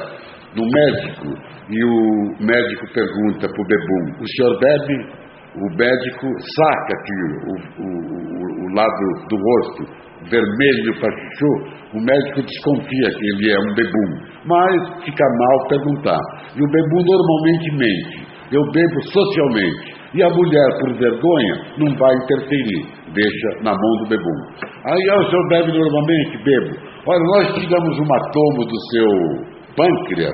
no 0.55 0.63
médico 0.69 1.54
e 1.69 1.83
o 1.83 2.45
médico 2.45 2.85
pergunta 2.93 3.47
para 3.47 3.61
o 3.61 3.67
bebum: 3.67 4.23
o 4.23 4.27
senhor 4.27 4.59
bebe? 4.59 5.25
O 5.55 5.69
médico 5.77 6.27
saca 6.27 6.93
aqui 6.99 7.13
o, 7.47 7.81
o, 7.81 8.65
o 8.65 8.75
lado 8.75 9.27
do 9.29 9.37
rosto 9.37 10.05
vermelho 10.29 10.99
para 10.99 11.11
chuchu, 11.11 11.51
o 11.93 11.99
médico 12.01 12.41
desconfia 12.41 13.09
que 13.17 13.25
ele 13.27 13.51
é 13.51 13.59
um 13.59 13.73
bebum, 13.75 14.09
mas 14.45 15.03
fica 15.03 15.23
mal 15.23 15.67
perguntar. 15.69 16.19
E 16.55 16.63
o 16.63 16.67
bebum 16.67 17.01
normalmente 17.05 17.77
mente. 17.77 18.35
Eu 18.51 18.61
bebo 18.71 19.01
socialmente. 19.11 19.95
E 20.13 20.23
a 20.23 20.29
mulher, 20.29 20.67
por 20.79 20.93
vergonha, 20.97 21.55
não 21.77 21.95
vai 21.97 22.15
interferir, 22.15 22.85
deixa 23.13 23.63
na 23.63 23.71
mão 23.71 24.03
do 24.03 24.09
bebum. 24.09 24.39
Aí, 24.85 25.09
ah, 25.09 25.19
o 25.19 25.29
senhor 25.29 25.47
bebe 25.49 25.71
normalmente? 25.71 26.37
Bebo. 26.43 26.77
Olha, 27.07 27.23
nós 27.25 27.53
tiramos 27.55 27.97
uma 27.97 28.19
tomo 28.31 28.65
do 28.65 28.79
seu 28.91 29.54
pâncreas, 29.75 30.33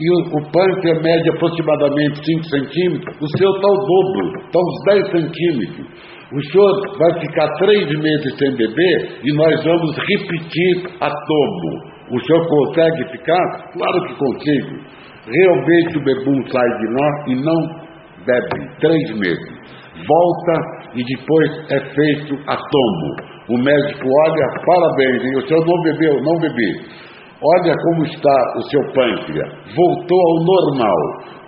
e 0.00 0.10
o, 0.10 0.18
o 0.38 0.50
pâncreas 0.50 1.02
mede 1.02 1.30
aproximadamente 1.30 2.24
5 2.24 2.44
centímetros, 2.44 3.16
o 3.20 3.38
seu 3.38 3.50
está 3.50 3.68
o 3.68 3.76
dobro, 3.76 4.26
está 4.46 4.58
uns 4.58 4.84
10 4.84 5.10
centímetros. 5.10 5.86
O 6.32 6.40
senhor 6.52 6.72
vai 6.96 7.20
ficar 7.20 7.48
três 7.58 7.86
meses 7.88 8.38
sem 8.38 8.54
beber 8.54 9.18
e 9.24 9.32
nós 9.34 9.64
vamos 9.64 9.96
repetir 9.96 10.86
a 11.00 11.10
tomo. 11.10 11.90
O 12.12 12.20
senhor 12.24 12.46
consegue 12.46 13.04
ficar? 13.10 13.72
Claro 13.72 14.00
que 14.06 14.14
consigo. 14.14 14.78
Realmente 15.26 15.98
o 15.98 16.04
bebum 16.04 16.42
sai 16.50 16.68
de 16.78 16.86
lá 16.94 17.24
e 17.26 17.34
não 17.34 17.90
bebe 18.24 18.76
três 18.80 19.18
meses. 19.18 19.60
Volta 20.06 20.80
e 20.94 21.02
depois 21.04 21.50
é 21.70 21.80
feito 21.94 22.34
a 22.46 22.56
tomo. 22.56 23.30
O 23.48 23.58
médico 23.58 24.06
olha, 24.06 24.46
parabéns, 24.64 25.22
o 25.36 25.48
senhor 25.48 25.66
não 25.66 25.82
bebeu, 25.82 26.22
não 26.22 26.40
bebi. 26.40 27.09
Olha 27.42 27.74
como 27.84 28.04
está 28.04 28.36
o 28.56 28.62
seu 28.62 28.80
pâncreas. 28.92 29.48
Voltou 29.74 30.20
ao 30.20 30.44
normal. 30.44 30.96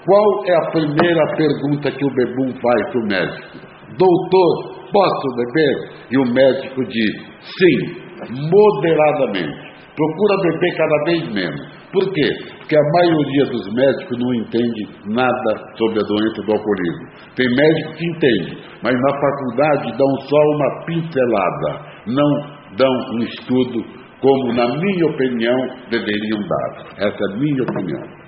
Qual 0.06 0.44
é 0.46 0.56
a 0.56 0.70
primeira 0.70 1.22
pergunta 1.36 1.90
que 1.90 2.04
o 2.04 2.14
bebum 2.14 2.52
faz 2.60 2.90
para 2.90 3.00
o 3.00 3.06
médico? 3.06 3.72
Doutor, 3.98 4.88
posso 4.90 5.28
beber? 5.36 5.90
E 6.10 6.18
o 6.18 6.24
médico 6.32 6.82
diz: 6.86 7.12
sim, 7.40 8.02
moderadamente. 8.50 9.72
procura 9.94 10.36
beber 10.42 10.76
cada 10.76 11.04
vez 11.04 11.34
menos. 11.34 11.82
Por 11.92 12.10
quê? 12.10 12.28
Porque 12.58 12.74
a 12.74 12.92
maioria 12.94 13.44
dos 13.52 13.74
médicos 13.74 14.18
não 14.18 14.34
entende 14.34 14.88
nada 15.06 15.50
sobre 15.76 16.00
a 16.00 16.08
doença 16.08 16.42
do 16.42 16.52
alcoolismo. 16.52 17.06
Tem 17.36 17.46
médico 17.54 17.92
que 17.96 18.06
entende, 18.06 18.58
mas 18.82 18.94
na 18.94 19.20
faculdade 19.20 19.98
dão 19.98 20.16
só 20.26 20.40
uma 20.56 20.84
pincelada, 20.86 21.80
não 22.06 22.30
dão 22.78 22.92
um 23.14 23.18
estudo 23.18 24.01
como, 24.22 24.52
na 24.54 24.68
minha 24.78 25.06
opinião, 25.06 25.56
deveriam 25.90 26.38
dar. 26.48 26.86
Essa 26.96 27.18
é 27.18 27.34
a 27.34 27.38
minha 27.38 27.62
opinião. 27.64 28.22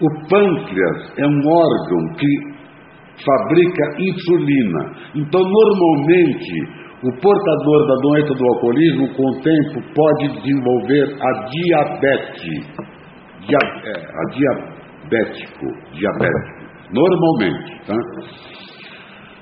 O 0.00 0.08
pâncreas 0.28 1.12
é 1.16 1.26
um 1.26 1.48
órgão 1.48 2.14
que 2.18 2.58
fabrica 3.24 4.02
insulina. 4.02 4.92
Então, 5.14 5.40
normalmente, 5.40 6.78
o 7.02 7.12
portador 7.20 7.86
da 7.86 7.94
doença 8.02 8.34
do 8.34 8.44
alcoolismo, 8.54 9.14
com 9.14 9.22
o 9.22 9.40
tempo, 9.40 9.80
pode 9.94 10.40
desenvolver 10.40 11.16
a 11.20 11.46
diabetes. 11.46 12.66
Dia, 13.46 13.58
é, 13.84 13.92
a 13.94 14.24
diabético, 14.34 15.66
diabético. 15.92 16.58
Normalmente, 16.92 17.86
tá? 17.86 18.67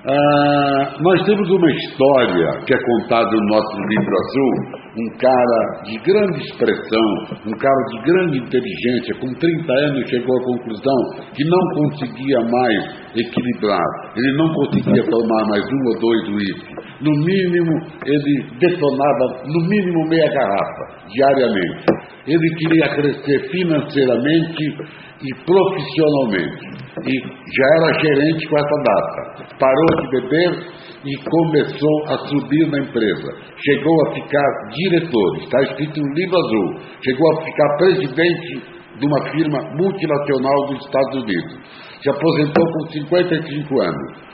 Ah, 0.09 0.95
nós 1.01 1.21
temos 1.27 1.51
uma 1.51 1.69
história 1.69 2.47
que 2.65 2.73
é 2.73 2.79
contada 2.79 3.29
no 3.29 3.47
nosso 3.49 3.77
livro 3.77 4.15
azul, 4.15 4.87
um 4.97 5.19
cara 5.19 5.83
de 5.83 5.99
grande 5.99 6.39
expressão, 6.47 7.09
um 7.45 7.59
cara 7.59 7.83
de 7.91 8.03
grande 8.07 8.39
inteligência, 8.39 9.19
com 9.19 9.27
30 9.35 9.73
anos 9.73 10.09
chegou 10.09 10.39
à 10.39 10.45
conclusão 10.45 10.95
que 11.35 11.43
não 11.51 11.59
conseguia 11.75 12.39
mais 12.39 13.17
equilibrar, 13.17 13.83
ele 14.15 14.37
não 14.37 14.49
conseguia 14.55 15.03
tomar 15.11 15.45
mais 15.51 15.65
um 15.65 15.89
ou 15.89 15.99
dois 15.99 16.29
uísques. 16.39 16.87
No 17.01 17.11
mínimo, 17.11 17.73
ele 18.07 18.47
detonava, 18.61 19.43
no 19.45 19.69
mínimo, 19.69 20.09
meia 20.09 20.31
garrafa, 20.33 21.09
diariamente. 21.09 21.85
Ele 22.27 22.55
queria 22.57 22.89
crescer 22.95 23.51
financeiramente 23.51 24.64
e 25.22 25.35
profissionalmente. 25.45 26.77
E 27.07 27.20
já 27.20 27.66
era 27.79 28.01
gerente 28.01 28.49
com 28.49 28.59
essa 28.59 28.83
data. 28.85 29.57
Parou 29.59 30.03
de 30.03 30.11
beber 30.11 30.77
e 31.05 31.16
começou 31.31 32.05
a 32.09 32.18
subir 32.27 32.66
na 32.68 32.79
empresa. 32.81 33.29
Chegou 33.64 34.07
a 34.07 34.14
ficar 34.14 34.49
diretor, 34.72 35.37
está 35.39 35.62
escrito 35.62 36.01
no 36.01 36.14
livro 36.14 36.37
azul. 36.37 36.81
Chegou 37.05 37.33
a 37.33 37.45
ficar 37.45 37.77
presidente 37.79 38.62
de 38.99 39.07
uma 39.07 39.31
firma 39.31 39.59
multinacional 39.77 40.66
dos 40.68 40.85
Estados 40.85 41.22
Unidos. 41.22 41.57
Se 42.03 42.11
aposentou 42.11 42.64
com 42.72 42.91
55 42.91 43.81
anos. 43.81 44.27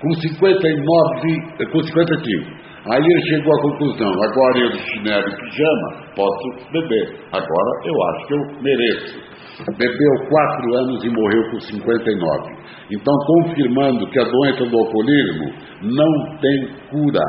Com 0.00 0.12
59, 0.14 1.72
com 1.72 1.82
55. 1.82 2.59
Aí 2.88 3.02
ele 3.04 3.26
chegou 3.26 3.52
à 3.52 3.62
conclusão, 3.62 4.08
agora 4.08 4.58
eu 4.58 4.70
de 4.70 4.78
chinelo 4.78 5.28
e 5.28 5.36
pijama 5.36 6.00
posso 6.16 6.72
beber. 6.72 7.20
Agora 7.30 7.70
eu 7.84 8.02
acho 8.08 8.26
que 8.26 8.34
eu 8.34 8.62
mereço. 8.62 9.30
Bebeu 9.76 10.28
quatro 10.30 10.74
anos 10.76 11.04
e 11.04 11.10
morreu 11.10 11.50
com 11.50 11.60
59. 11.60 12.60
Então, 12.90 13.14
confirmando 13.26 14.06
que 14.08 14.18
a 14.18 14.24
doença 14.24 14.64
do 14.64 14.78
alcoolismo 14.78 15.52
não 15.82 16.38
tem 16.38 16.68
cura. 16.90 17.20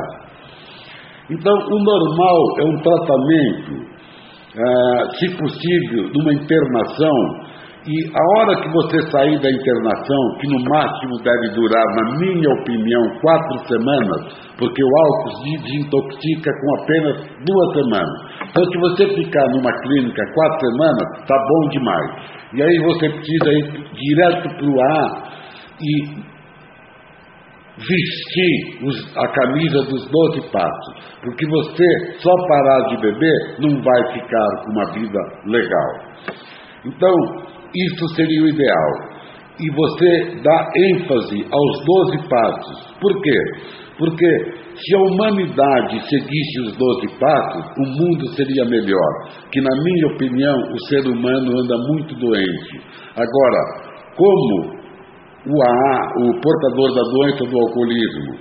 Então, 1.30 1.54
o 1.54 1.78
normal 1.84 2.38
é 2.58 2.64
um 2.64 2.76
tratamento, 2.80 3.86
ah, 4.56 5.08
se 5.18 5.36
possível, 5.36 6.10
numa 6.14 6.32
internação 6.32 7.41
e 7.84 7.94
a 8.14 8.38
hora 8.38 8.62
que 8.62 8.68
você 8.68 9.10
sair 9.10 9.40
da 9.40 9.50
internação, 9.50 10.38
que 10.38 10.46
no 10.46 10.62
máximo 10.70 11.18
deve 11.18 11.48
durar, 11.50 11.84
na 11.96 12.16
minha 12.16 12.48
opinião, 12.60 13.02
quatro 13.20 13.58
semanas, 13.66 14.38
porque 14.56 14.84
o 14.84 14.96
álcool 15.04 15.42
se 15.42 15.56
desintoxica 15.62 16.50
com 16.52 16.82
apenas 16.82 17.16
duas 17.44 17.74
semanas. 17.74 18.32
Então, 18.48 18.64
se 18.64 18.78
você 18.78 19.14
ficar 19.16 19.48
numa 19.50 19.72
clínica 19.82 20.22
quatro 20.32 20.70
semanas, 20.70 21.26
tá 21.26 21.36
bom 21.36 21.68
demais. 21.70 22.10
E 22.54 22.62
aí 22.62 22.78
você 22.84 23.08
precisa 23.08 23.50
ir 23.50 23.90
direto 23.94 24.48
para 24.56 24.66
o 24.66 24.80
ar 24.80 25.32
e 25.80 26.32
vestir 27.78 28.86
os, 28.86 29.16
a 29.16 29.26
camisa 29.26 29.82
dos 29.90 30.08
doze 30.08 30.52
passos, 30.52 31.18
porque 31.24 31.44
você 31.48 32.14
só 32.18 32.30
parar 32.46 32.88
de 32.90 32.96
beber 33.00 33.56
não 33.58 33.82
vai 33.82 34.12
ficar 34.12 34.48
com 34.62 34.70
uma 34.70 34.92
vida 34.92 35.18
legal. 35.46 35.90
Então, 36.84 37.51
isso 37.74 38.08
seria 38.14 38.42
o 38.42 38.48
ideal. 38.48 39.12
E 39.60 39.70
você 39.70 40.40
dá 40.42 40.70
ênfase 40.76 41.44
aos 41.50 41.84
doze 41.84 42.28
passos. 42.28 42.96
Por 43.00 43.20
quê? 43.20 43.38
Porque 43.98 44.62
se 44.74 44.96
a 44.96 45.00
humanidade 45.00 46.00
seguisse 46.08 46.60
os 46.66 46.76
doze 46.76 47.06
passos, 47.20 47.64
o 47.78 47.86
mundo 47.86 48.26
seria 48.34 48.64
melhor. 48.64 49.28
Que, 49.52 49.60
na 49.60 49.82
minha 49.82 50.06
opinião, 50.14 50.56
o 50.72 50.86
ser 50.88 51.06
humano 51.06 51.60
anda 51.60 51.76
muito 51.88 52.14
doente. 52.16 52.80
Agora, 53.14 53.92
como 54.16 54.82
o 55.46 55.62
AA, 55.62 56.12
o 56.24 56.40
portador 56.40 56.94
da 56.94 57.02
doença 57.10 57.44
do 57.44 57.58
alcoolismo, 57.58 58.34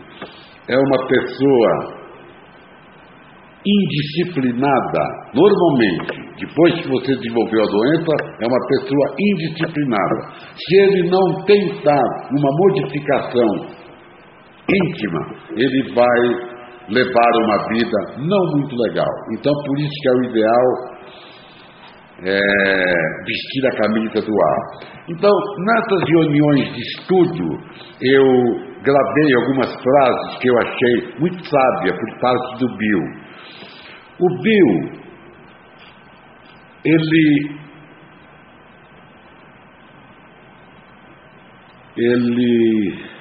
é 0.69 0.77
uma 0.77 1.07
pessoa 1.07 2.00
indisciplinada, 3.65 5.03
normalmente, 5.33 6.21
depois 6.39 6.73
que 6.81 6.89
você 6.89 7.15
desenvolveu 7.15 7.61
a 7.61 7.71
doença, 7.71 8.11
é 8.39 8.47
uma 8.47 8.67
pessoa 8.67 9.15
indisciplinada. 9.19 10.15
Se 10.55 10.75
ele 10.77 11.09
não 11.09 11.45
tentar 11.45 12.03
uma 12.31 12.49
modificação 12.57 13.81
íntima, 14.67 15.19
ele 15.55 15.93
vai 15.93 16.51
levar 16.89 17.31
uma 17.45 17.67
vida 17.69 17.97
não 18.17 18.57
muito 18.57 18.75
legal. 18.75 19.11
Então, 19.37 19.53
por 19.65 19.79
isso 19.79 19.93
que 20.01 20.09
é 20.09 20.11
o 20.11 20.23
ideal 20.31 20.91
é, 22.23 23.23
vestir 23.25 23.65
a 23.67 23.77
camisa 23.77 24.21
do 24.25 24.33
ar. 24.43 24.91
Então, 25.09 25.31
nessas 25.65 26.09
reuniões 26.09 26.73
de 26.73 26.81
estudo, 26.81 27.45
eu 28.01 28.25
gravei 28.83 29.35
algumas 29.35 29.69
frases 29.69 30.39
que 30.39 30.47
eu 30.47 30.57
achei 30.57 31.19
muito 31.19 31.43
sábias 31.43 31.97
por 31.97 32.19
parte 32.19 32.59
do 32.59 32.77
Bill. 32.77 33.20
O 34.21 34.27
Bill, 34.43 35.01
ele, 36.85 37.57
ele 41.97 43.11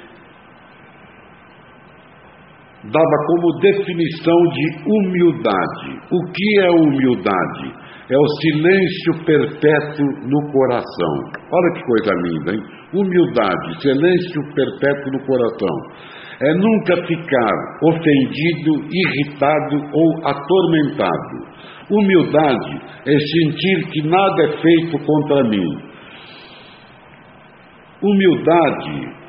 dava 2.84 3.16
como 3.26 3.60
definição 3.60 4.36
de 4.52 4.66
humildade. 4.86 6.00
O 6.12 6.32
que 6.32 6.60
é 6.60 6.70
humildade? 6.70 7.72
É 8.10 8.18
o 8.18 8.26
silêncio 8.42 9.24
perpétuo 9.24 10.06
no 10.28 10.52
coração. 10.52 11.14
Olha 11.50 11.72
que 11.74 11.82
coisa 11.82 12.12
linda, 12.24 12.52
hein? 12.52 12.62
Humildade, 12.92 13.80
silêncio 13.80 14.42
perpétuo 14.54 15.12
no 15.12 15.24
coração 15.24 16.19
é 16.42 16.54
nunca 16.54 17.06
ficar 17.06 17.52
ofendido, 17.82 18.86
irritado 18.90 19.76
ou 19.92 20.26
atormentado. 20.26 21.50
Humildade 21.90 22.80
é 23.06 23.18
sentir 23.18 23.90
que 23.90 24.08
nada 24.08 24.42
é 24.44 24.56
feito 24.58 24.98
contra 25.04 25.44
mim. 25.44 25.90
Humildade 28.02 29.20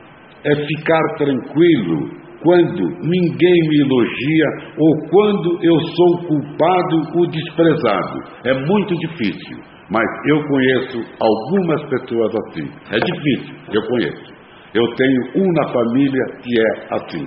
é 0.45 0.55
ficar 0.55 1.01
tranquilo 1.17 2.21
quando 2.41 2.87
ninguém 3.03 3.59
me 3.67 3.81
elogia 3.81 4.45
ou 4.77 5.09
quando 5.09 5.59
eu 5.63 5.79
sou 5.79 6.27
culpado 6.27 7.01
ou 7.15 7.27
desprezado. 7.27 8.19
É 8.45 8.53
muito 8.65 8.95
difícil, 8.95 9.57
mas 9.89 10.05
eu 10.29 10.47
conheço 10.47 11.03
algumas 11.19 11.83
pessoas 11.89 12.31
assim. 12.35 12.69
É 12.89 12.99
difícil, 12.99 13.55
eu 13.73 13.87
conheço. 13.87 14.40
Eu 14.73 14.95
tenho 14.95 15.43
um 15.43 15.51
na 15.53 15.73
família 15.73 16.25
que 16.41 16.59
é 16.59 16.95
assim. 16.95 17.25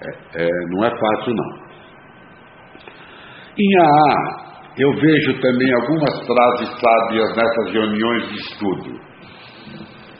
É, 0.00 0.44
é, 0.44 0.48
não 0.70 0.84
é 0.84 0.90
fácil, 0.90 1.34
não. 1.34 1.68
Em 3.58 3.78
AA, 3.78 4.48
eu 4.78 4.92
vejo 4.92 5.40
também 5.40 5.74
algumas 5.74 6.26
frases 6.26 6.80
sábias 6.80 7.36
nessas 7.36 7.72
reuniões 7.72 8.28
de 8.28 8.36
estudo. 8.36 9.08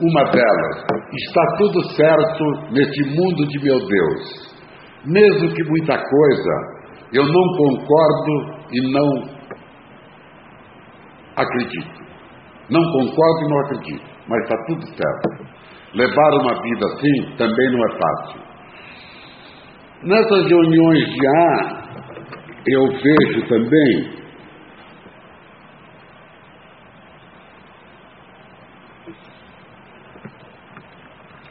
Uma 0.01 0.25
delas, 0.25 0.85
está 1.13 1.43
tudo 1.59 1.83
certo 1.95 2.45
nesse 2.73 3.17
mundo 3.17 3.47
de 3.47 3.63
meu 3.63 3.79
Deus. 3.79 4.49
Mesmo 5.07 5.55
que 5.55 5.65
muita 5.65 5.97
coisa 5.97 6.79
eu 7.13 7.25
não 7.25 7.47
concordo 7.57 8.67
e 8.73 8.93
não 8.93 9.39
acredito. 11.37 11.99
Não 12.71 12.83
concordo 12.83 13.45
e 13.45 13.49
não 13.49 13.61
acredito, 13.61 14.05
mas 14.29 14.43
está 14.43 14.57
tudo 14.67 14.87
certo. 14.87 15.58
Levar 15.95 16.31
uma 16.41 16.63
vida 16.63 16.87
assim 16.87 17.37
também 17.37 17.71
não 17.73 17.81
é 17.81 17.99
fácil. 17.99 18.41
Nessas 20.03 20.47
reuniões 20.49 21.09
de 21.09 21.27
A, 21.27 21.79
eu 22.67 22.87
vejo 22.89 23.49
também 23.49 24.19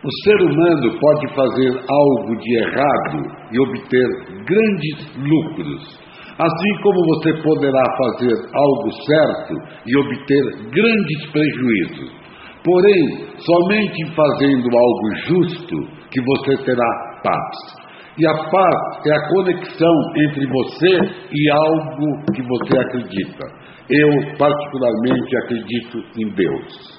O 0.08 0.10
ser 0.24 0.42
humano 0.42 0.98
pode 1.02 1.36
fazer 1.36 1.84
algo 1.90 2.38
de 2.38 2.58
errado 2.60 3.18
e 3.52 3.60
obter 3.60 4.08
grandes 4.46 5.18
lucros, 5.18 6.00
assim 6.40 6.82
como 6.82 7.06
você 7.08 7.34
poderá 7.44 7.84
fazer 7.98 8.34
algo 8.54 8.90
certo 9.06 9.54
e 9.86 9.98
obter 9.98 10.44
grandes 10.72 11.30
prejuízos. 11.30 12.27
Porém, 12.68 13.26
somente 13.40 14.14
fazendo 14.14 14.68
algo 14.78 15.16
justo 15.26 15.76
que 16.12 16.22
você 16.22 16.58
terá 16.66 17.22
paz. 17.24 17.88
E 18.18 18.28
a 18.28 18.34
paz 18.52 19.06
é 19.06 19.16
a 19.16 19.30
conexão 19.30 19.96
entre 20.18 20.46
você 20.48 21.28
e 21.32 21.50
algo 21.50 22.26
que 22.36 22.42
você 22.42 22.78
acredita. 22.78 23.48
Eu, 23.90 24.38
particularmente, 24.38 25.38
acredito 25.38 26.04
em 26.20 26.30
Deus. 26.36 26.98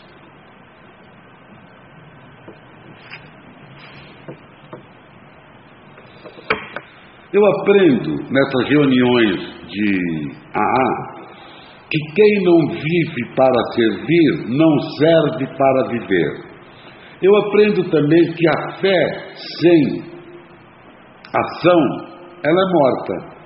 Eu 7.31 7.45
aprendo 7.45 8.17
nessas 8.33 8.69
reuniões 8.71 9.37
de 9.69 10.33
AA 10.55 11.18
que 11.91 11.99
quem 12.15 12.45
não 12.45 12.59
vive 12.69 13.35
para 13.35 13.63
servir 13.75 14.49
não 14.49 14.79
serve 14.99 15.47
para 15.57 15.89
viver. 15.89 16.49
Eu 17.23 17.35
aprendo 17.37 17.91
também 17.91 18.33
que 18.33 18.49
a 18.49 18.73
fé 18.81 19.33
sem 19.61 20.03
ação, 21.35 21.81
ela 22.45 22.61
é 22.61 22.73
morta. 22.73 23.39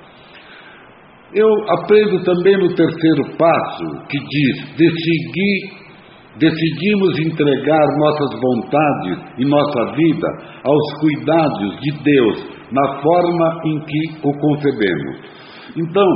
Eu 1.34 1.48
aprendo 1.70 2.22
também 2.24 2.58
no 2.58 2.74
terceiro 2.74 3.36
passo, 3.38 3.84
que 4.08 4.18
diz: 4.18 4.76
decidir 4.76 5.82
decidimos 6.38 7.18
entregar 7.18 7.86
nossas 7.98 8.40
vontades 8.40 9.18
e 9.38 9.44
nossa 9.44 9.92
vida 9.94 10.28
aos 10.64 11.00
cuidados 11.00 11.80
de 11.80 11.90
Deus 12.02 12.62
na 12.70 13.02
forma 13.02 13.60
em 13.66 13.80
que 13.80 14.26
o 14.26 14.32
concebemos. 14.38 15.16
Então, 15.76 16.06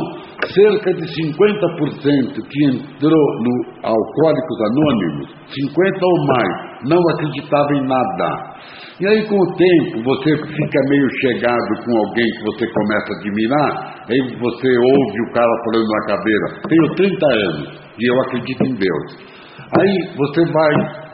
cerca 0.52 0.92
de 0.92 1.02
50% 1.02 2.34
que 2.48 2.64
entrou 2.66 3.26
no 3.42 3.54
Alcoólicos 3.82 4.58
Anônimos, 4.70 5.28
50 5.48 5.98
ou 6.02 6.26
mais, 6.26 6.66
não 6.84 7.00
acreditava 7.14 7.74
em 7.74 7.86
nada. 7.86 8.56
E 9.00 9.06
aí, 9.06 9.28
com 9.28 9.36
o 9.36 9.56
tempo, 9.56 10.04
você 10.04 10.36
fica 10.36 10.80
meio 10.88 11.08
chegado 11.20 11.84
com 11.84 11.96
alguém 11.98 12.24
que 12.24 12.44
você 12.44 12.66
começa 12.72 13.12
a 13.12 13.18
admirar, 13.20 14.04
aí 14.08 14.20
você 14.38 14.68
ouve 14.68 15.20
o 15.28 15.32
cara 15.32 15.52
falando 15.64 15.88
na 15.88 16.06
cabeça: 16.06 16.68
Tenho 16.68 16.94
30 16.94 17.26
anos 17.26 17.86
e 17.98 18.10
eu 18.10 18.20
acredito 18.22 18.64
em 18.64 18.74
Deus. 18.74 19.36
Aí 19.78 20.16
você 20.16 20.44
vai, 20.52 21.05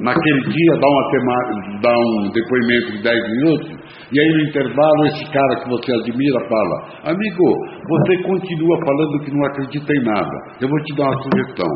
naquele 0.00 0.40
dia, 0.48 0.72
dar, 0.80 0.88
uma 0.88 1.80
dar 1.80 1.96
um 1.96 2.30
depoimento 2.32 2.92
de 2.92 3.02
10 3.02 3.30
minutos, 3.30 3.68
e 4.12 4.20
aí 4.20 4.28
no 4.28 4.48
intervalo 4.48 5.06
esse 5.06 5.24
cara 5.30 5.60
que 5.62 5.68
você 5.68 5.92
admira 5.92 6.40
fala: 6.48 7.14
Amigo, 7.14 7.46
você 7.88 8.22
continua 8.22 8.76
falando 8.84 9.20
que 9.24 9.30
não 9.30 9.44
acredita 9.46 9.92
em 9.92 10.04
nada. 10.04 10.36
Eu 10.60 10.68
vou 10.68 10.80
te 10.82 10.96
dar 10.96 11.04
uma 11.04 11.22
sugestão. 11.22 11.70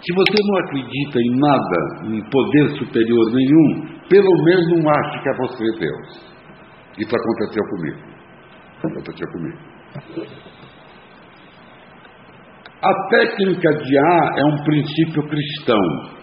Se 0.00 0.14
você 0.14 0.38
não 0.46 0.58
acredita 0.58 1.18
em 1.18 1.40
nada, 1.40 2.14
em 2.14 2.30
poder 2.30 2.78
superior 2.78 3.32
nenhum, 3.32 3.98
pelo 4.08 4.44
menos 4.44 4.68
não 4.70 4.88
ache 4.88 5.22
que 5.22 5.28
é 5.28 5.36
você 5.36 5.64
Deus. 5.80 6.36
Isso 6.98 7.16
aconteceu 7.16 7.62
comigo. 7.70 7.98
Aconteceu 8.84 9.28
comigo. 9.32 9.58
A 12.82 13.08
técnica 13.08 13.72
de 13.82 13.98
A 13.98 14.34
é 14.36 14.44
um 14.44 14.64
princípio 14.64 15.22
cristão. 15.28 16.15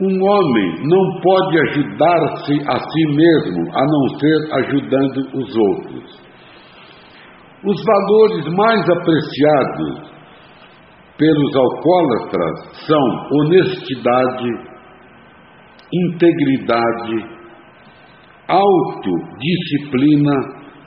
Um 0.00 0.22
homem 0.22 0.88
não 0.88 1.20
pode 1.20 1.58
ajudar-se 1.70 2.52
a 2.68 2.78
si 2.78 3.06
mesmo 3.16 3.68
a 3.74 3.84
não 3.84 4.08
ser 4.18 4.54
ajudando 4.54 5.18
os 5.34 5.56
outros. 5.56 6.22
Os 7.64 7.84
valores 7.84 8.46
mais 8.54 8.88
apreciados 8.88 10.08
pelos 11.18 11.56
alcoólatras 11.56 12.86
são 12.86 13.04
honestidade, 13.32 14.48
integridade, 15.92 17.38
autodisciplina 18.46 20.32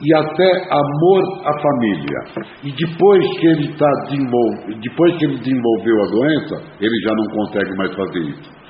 e 0.00 0.14
até 0.14 0.50
amor 0.70 1.22
à 1.44 1.52
família. 1.60 2.18
E 2.64 2.72
depois 2.72 3.24
que 3.38 3.46
ele 3.46 3.76
tá 3.76 3.90
depois 4.80 5.16
que 5.18 5.26
ele 5.26 5.38
desenvolveu 5.38 6.02
a 6.02 6.06
doença, 6.06 6.54
ele 6.80 6.96
já 7.04 7.14
não 7.14 7.26
consegue 7.36 7.76
mais 7.76 7.94
fazer 7.94 8.20
isso. 8.20 8.61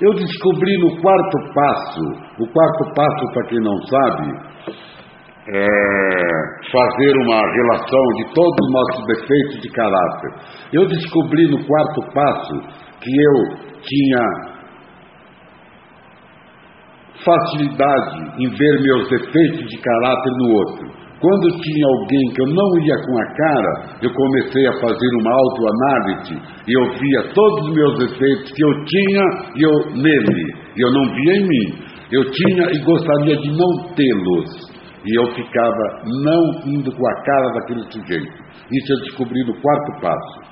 Eu 0.00 0.12
descobri 0.12 0.76
no 0.78 1.00
quarto 1.00 1.54
passo, 1.54 2.00
o 2.38 2.52
quarto 2.52 2.94
passo, 2.94 3.32
para 3.32 3.48
quem 3.48 3.60
não 3.60 3.76
sabe, 3.86 4.30
é 5.48 5.66
fazer 6.70 7.16
uma 7.24 7.40
relação 7.40 8.04
de 8.16 8.34
todos 8.34 8.56
os 8.60 8.72
nossos 8.72 9.06
defeitos 9.06 9.62
de 9.62 9.70
caráter. 9.70 10.30
Eu 10.74 10.86
descobri 10.86 11.50
no 11.50 11.64
quarto 11.64 12.12
passo 12.12 12.60
que 13.00 13.22
eu 13.22 13.56
tinha 13.80 14.56
facilidade 17.24 18.42
em 18.42 18.50
ver 18.50 18.82
meus 18.82 19.08
defeitos 19.08 19.70
de 19.70 19.78
caráter 19.80 20.32
no 20.36 20.52
outro. 20.52 21.05
Quando 21.18 21.60
tinha 21.62 21.86
alguém 21.86 22.28
que 22.34 22.42
eu 22.42 22.46
não 22.46 22.78
ia 22.84 22.96
com 22.96 23.18
a 23.18 23.26
cara, 23.34 23.98
eu 24.02 24.12
comecei 24.12 24.66
a 24.66 24.72
fazer 24.72 25.10
uma 25.20 25.32
autoanálise 25.32 26.34
e 26.68 26.72
eu 26.72 26.90
via 26.92 27.32
todos 27.32 27.68
os 27.68 27.74
meus 27.74 27.98
defeitos 27.98 28.52
que 28.52 28.62
eu 28.62 28.84
tinha 28.84 29.22
e 29.56 29.62
eu 29.62 30.02
nele, 30.02 30.54
e 30.76 30.80
eu 30.80 30.92
não 30.92 31.14
via 31.14 31.36
em 31.36 31.48
mim. 31.48 31.86
Eu 32.12 32.30
tinha 32.30 32.70
e 32.70 32.84
gostaria 32.84 33.36
de 33.36 33.48
não 33.48 33.94
tê-los. 33.94 34.76
E 35.06 35.18
eu 35.18 35.26
ficava 35.34 36.02
não 36.04 36.70
indo 36.70 36.92
com 36.92 37.08
a 37.08 37.22
cara 37.24 37.52
daquele 37.54 37.82
sujeito. 37.90 38.32
Isso 38.72 38.92
eu 38.92 39.00
descobri 39.04 39.40
no 39.44 39.54
quarto 39.60 40.00
passo. 40.02 40.46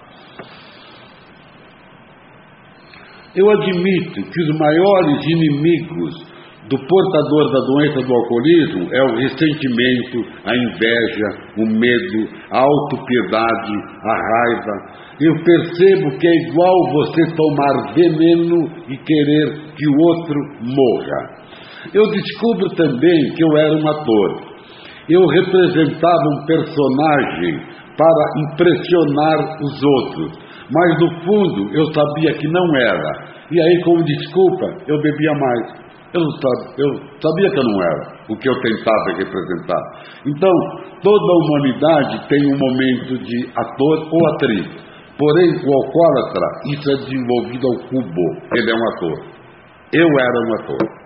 Eu 3.36 3.50
admito 3.50 4.22
que 4.22 4.42
os 4.42 4.58
maiores 4.58 5.24
inimigos 5.26 6.33
do 6.68 6.78
portador 6.78 7.52
da 7.52 7.60
doença 7.60 8.06
do 8.06 8.14
alcoolismo 8.14 8.88
é 8.90 9.02
o 9.02 9.16
ressentimento, 9.16 10.24
a 10.46 10.56
inveja, 10.56 11.28
o 11.58 11.66
medo, 11.66 12.28
a 12.50 12.60
autopiedade, 12.60 13.72
a 14.02 14.14
raiva. 14.14 15.04
Eu 15.20 15.34
percebo 15.44 16.18
que 16.18 16.26
é 16.26 16.34
igual 16.48 16.74
você 16.92 17.36
tomar 17.36 17.94
veneno 17.94 18.66
e 18.88 18.96
querer 18.96 19.74
que 19.76 19.86
o 19.88 19.96
outro 20.08 20.34
morra. 20.62 21.44
Eu 21.92 22.10
descubro 22.10 22.70
também 22.76 23.34
que 23.36 23.44
eu 23.44 23.56
era 23.58 23.74
um 23.74 23.88
ator. 23.88 24.54
Eu 25.10 25.26
representava 25.26 26.22
um 26.32 26.46
personagem 26.46 27.60
para 27.94 28.24
impressionar 28.42 29.62
os 29.62 29.82
outros, 29.82 30.32
mas 30.72 30.98
no 30.98 31.10
fundo 31.24 31.76
eu 31.76 31.84
sabia 31.92 32.32
que 32.32 32.48
não 32.48 32.76
era. 32.76 33.34
E 33.50 33.60
aí, 33.60 33.82
como 33.84 34.02
desculpa, 34.02 34.66
eu 34.88 35.00
bebia 35.02 35.32
mais. 35.34 35.83
Eu, 36.14 36.22
eu 36.22 36.90
sabia 37.20 37.50
que 37.50 37.58
eu 37.58 37.64
não 37.64 37.82
era 37.82 38.14
o 38.30 38.36
que 38.36 38.48
eu 38.48 38.54
tentava 38.60 39.18
representar. 39.18 39.82
Então, 40.24 40.52
toda 41.02 41.32
a 41.32 41.36
humanidade 41.42 42.28
tem 42.28 42.38
um 42.54 42.56
momento 42.56 43.18
de 43.18 43.50
ator 43.50 44.08
ou 44.12 44.34
atriz. 44.34 44.94
Porém, 45.18 45.50
o 45.50 45.70
alcoólatra, 45.74 46.46
isso 46.70 46.90
é 46.90 46.96
desenvolvido 47.04 47.66
ao 47.66 47.88
cubo. 47.88 48.26
Ele 48.54 48.70
é 48.70 48.74
um 48.74 48.88
ator. 48.94 49.26
Eu 49.92 50.06
era 50.06 50.38
um 50.38 50.54
ator. 50.62 51.03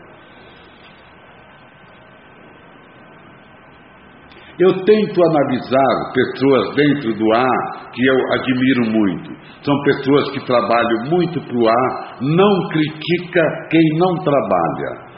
Eu 4.58 4.72
tento 4.84 5.20
analisar 5.22 6.12
pessoas 6.12 6.74
dentro 6.74 7.14
do 7.14 7.32
ar 7.32 7.90
que 7.92 8.04
eu 8.04 8.16
admiro 8.32 8.90
muito. 8.90 9.30
São 9.62 9.74
pessoas 9.84 10.30
que 10.32 10.44
trabalham 10.46 11.10
muito 11.10 11.40
para 11.40 11.56
o 11.56 11.68
ar, 11.68 12.18
não 12.20 12.68
critica 12.68 13.40
quem 13.70 13.98
não 13.98 14.14
trabalha. 14.24 15.08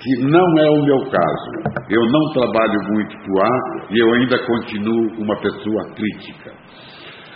Que 0.00 0.24
não 0.24 0.58
é 0.58 0.70
o 0.70 0.84
meu 0.84 0.98
caso. 1.10 1.84
Eu 1.90 2.02
não 2.10 2.32
trabalho 2.32 2.78
muito 2.90 3.16
para 3.18 3.32
o 3.32 3.42
ar 3.42 3.90
e 3.90 3.98
eu 3.98 4.14
ainda 4.14 4.38
continuo 4.46 5.22
uma 5.22 5.36
pessoa 5.40 5.94
crítica. 5.94 6.52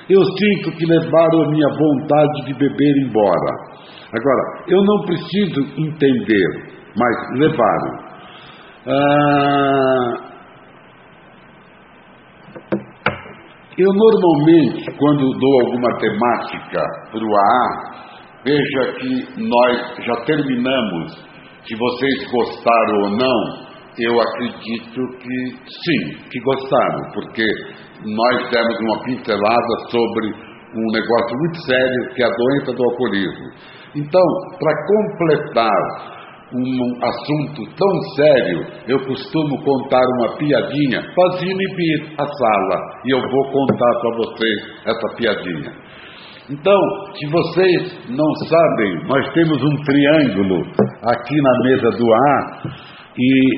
Eu 0.08 0.22
sinto 0.24 0.76
que 0.76 0.86
levaram 0.86 1.42
a 1.44 1.50
minha 1.50 1.68
vontade 1.68 2.46
de 2.46 2.54
beber 2.54 2.96
embora. 3.06 3.52
Agora, 4.12 4.64
eu 4.66 4.82
não 4.82 5.04
preciso 5.04 5.60
entender, 5.78 6.46
mas 6.96 7.38
levaram. 7.38 8.10
Ah, 8.86 10.29
Eu 13.80 13.94
normalmente, 13.94 14.84
quando 14.98 15.38
dou 15.38 15.60
alguma 15.62 15.98
temática 15.98 16.82
para 17.10 17.24
o 17.24 17.34
AA, 17.34 18.10
veja 18.44 18.92
que 18.98 19.40
nós 19.40 20.04
já 20.04 20.16
terminamos. 20.26 21.14
Se 21.64 21.74
vocês 21.76 22.30
gostaram 22.30 22.98
ou 23.04 23.10
não, 23.16 23.70
eu 23.98 24.20
acredito 24.20 25.00
que 25.18 25.36
sim, 25.64 26.28
que 26.30 26.40
gostaram, 26.40 27.10
porque 27.14 27.46
nós 28.04 28.50
demos 28.50 28.80
uma 28.80 29.02
pincelada 29.04 29.74
sobre 29.90 30.26
um 30.28 30.92
negócio 30.92 31.38
muito 31.38 31.62
sério 31.64 32.14
que 32.14 32.22
é 32.22 32.26
a 32.26 32.36
doença 32.36 32.72
do 32.74 32.84
alcoolismo. 32.84 33.46
Então, 33.96 34.22
para 34.58 34.86
completar 34.88 36.19
um 36.52 37.04
assunto 37.04 37.62
tão 37.76 38.00
sério, 38.16 38.66
eu 38.88 38.98
costumo 39.06 39.62
contar 39.62 40.02
uma 40.18 40.36
piadinha. 40.36 41.02
Fazia-me 41.14 41.76
vir 41.76 42.14
à 42.18 42.26
sala 42.26 42.80
e 43.04 43.14
eu 43.14 43.20
vou 43.20 43.52
contar 43.52 44.00
para 44.00 44.16
vocês 44.16 44.58
essa 44.84 45.16
piadinha. 45.16 45.72
Então, 46.50 46.80
se 47.14 47.26
vocês 47.30 48.08
não 48.08 48.34
sabem, 48.48 49.06
nós 49.06 49.32
temos 49.34 49.62
um 49.62 49.76
triângulo 49.84 50.62
aqui 51.04 51.40
na 51.40 51.52
mesa 51.62 51.90
do 51.96 52.12
A 52.12 52.62
e 53.16 53.54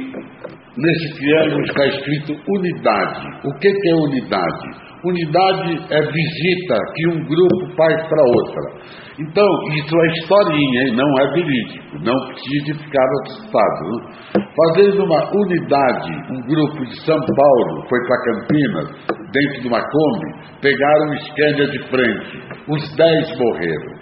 nesse 0.76 1.14
triângulo 1.18 1.62
está 1.64 1.86
escrito 1.86 2.34
unidade. 2.48 3.48
O 3.48 3.58
que, 3.58 3.72
que 3.72 3.88
é 3.88 3.94
unidade? 3.94 4.91
Unidade 5.04 5.72
é 5.90 6.00
visita 6.00 6.76
que 6.94 7.08
um 7.08 7.24
grupo 7.26 7.76
faz 7.76 8.06
para 8.08 8.22
outra. 8.22 9.02
Então, 9.18 9.46
isso 9.74 9.94
é 9.94 10.06
historinha, 10.18 10.82
hein? 10.82 10.94
não 10.94 11.08
é 11.20 11.32
verídico, 11.32 11.98
não 12.04 12.14
precisa 12.28 12.78
ficar 12.78 13.06
assustado. 13.24 13.82
Né? 13.90 14.46
Fazendo 14.56 15.04
uma 15.04 15.28
unidade, 15.34 16.12
um 16.30 16.40
grupo 16.42 16.86
de 16.86 17.04
São 17.04 17.18
Paulo 17.18 17.88
foi 17.88 17.98
para 18.06 18.22
Campinas, 18.22 18.88
dentro 19.32 19.62
de 19.62 19.68
uma 19.68 19.80
Kombi, 19.80 20.60
pegaram 20.60 21.10
um 21.10 21.18
Scania 21.18 21.66
de 21.66 21.78
frente, 21.88 22.42
os 22.68 22.96
dez 22.96 23.38
morreram. 23.38 23.92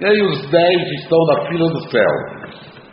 E 0.00 0.04
aí 0.04 0.22
os 0.22 0.50
dez 0.50 0.92
estão 1.00 1.18
na 1.26 1.48
fila 1.48 1.70
do 1.70 1.90
céu. 1.90 2.10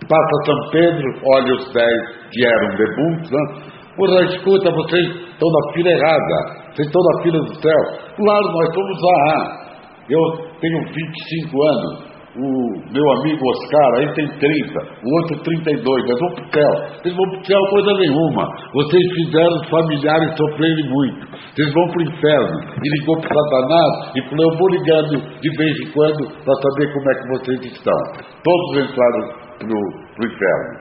Passa 0.08 0.46
São 0.46 0.72
Pedro, 0.72 1.22
olha 1.34 1.54
os 1.54 1.74
dez 1.74 2.02
que 2.32 2.46
eram 2.46 2.78
debunkos, 2.78 3.30
né? 3.30 3.78
Porra, 3.98 4.24
escuta, 4.26 4.72
vocês 4.72 5.08
estão 5.08 5.50
na 5.50 5.74
fila 5.74 5.90
errada, 5.90 6.67
vocês 6.78 6.88
estão 6.88 7.02
na 7.02 7.24
fila 7.24 7.40
do 7.40 7.56
céu. 7.60 7.82
Claro, 8.16 8.46
nós 8.54 8.74
somos 8.76 9.02
lá. 9.02 9.68
Eu 10.10 10.22
tenho 10.62 10.80
25 10.94 11.64
anos, 11.64 12.08
o 12.38 12.94
meu 12.94 13.04
amigo 13.18 13.42
Oscar 13.50 13.94
aí 13.98 14.14
tem 14.14 14.28
30, 14.28 14.80
o 15.04 15.16
outro 15.18 15.44
32, 15.44 16.06
nós 16.08 16.20
vamos 16.20 16.36
para 16.36 16.46
o 16.46 16.54
céu. 16.54 16.72
Vocês 17.02 17.16
vão 17.16 17.30
para 17.32 17.40
o 17.40 17.46
céu 17.46 17.62
coisa 17.72 17.94
nenhuma. 17.98 18.44
Vocês 18.74 19.04
fizeram 19.16 19.56
os 19.58 19.70
familiares 19.70 20.38
sofrerem 20.38 20.88
muito. 20.88 21.28
Vocês 21.34 21.74
vão 21.74 21.88
para 21.90 21.98
o 21.98 22.04
inferno. 22.04 22.58
E 22.78 23.00
ligou 23.00 23.20
para 23.22 23.34
Satanás 23.34 24.16
e 24.16 24.22
falou, 24.30 24.52
eu 24.52 24.58
vou 24.58 24.70
ligando 24.70 25.18
de 25.42 25.58
vez 25.58 25.74
em 25.82 25.92
quando 25.92 26.28
para 26.46 26.54
saber 26.62 26.94
como 26.94 27.10
é 27.10 27.16
que 27.16 27.28
vocês 27.28 27.74
estão. 27.74 28.02
Todos 28.46 28.86
entraram 28.86 29.48
para 29.58 29.68
o 29.68 30.28
inferno. 30.30 30.72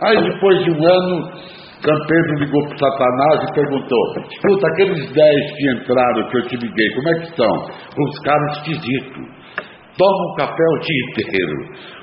Aí 0.00 0.32
depois 0.32 0.64
de 0.64 0.70
um 0.70 0.82
ano, 0.82 1.30
São 1.82 1.98
Pedro 2.06 2.38
ligou 2.38 2.62
para 2.68 2.78
Satanás 2.78 3.42
e 3.42 3.54
perguntou: 3.54 3.98
Escuta, 4.30 4.68
aqueles 4.68 5.12
dez 5.12 5.56
que 5.56 5.70
entraram 5.72 6.28
que 6.30 6.38
eu 6.38 6.46
te 6.46 6.56
liguei, 6.56 6.90
como 6.94 7.08
é 7.08 7.14
que 7.14 7.26
estão? 7.26 7.54
Os 7.98 8.18
caras 8.20 8.56
esquisitos. 8.58 9.42
Tomam 9.98 10.34
café 10.36 10.64
o 10.74 10.78
dia 10.78 11.04
inteiro. 11.10 11.54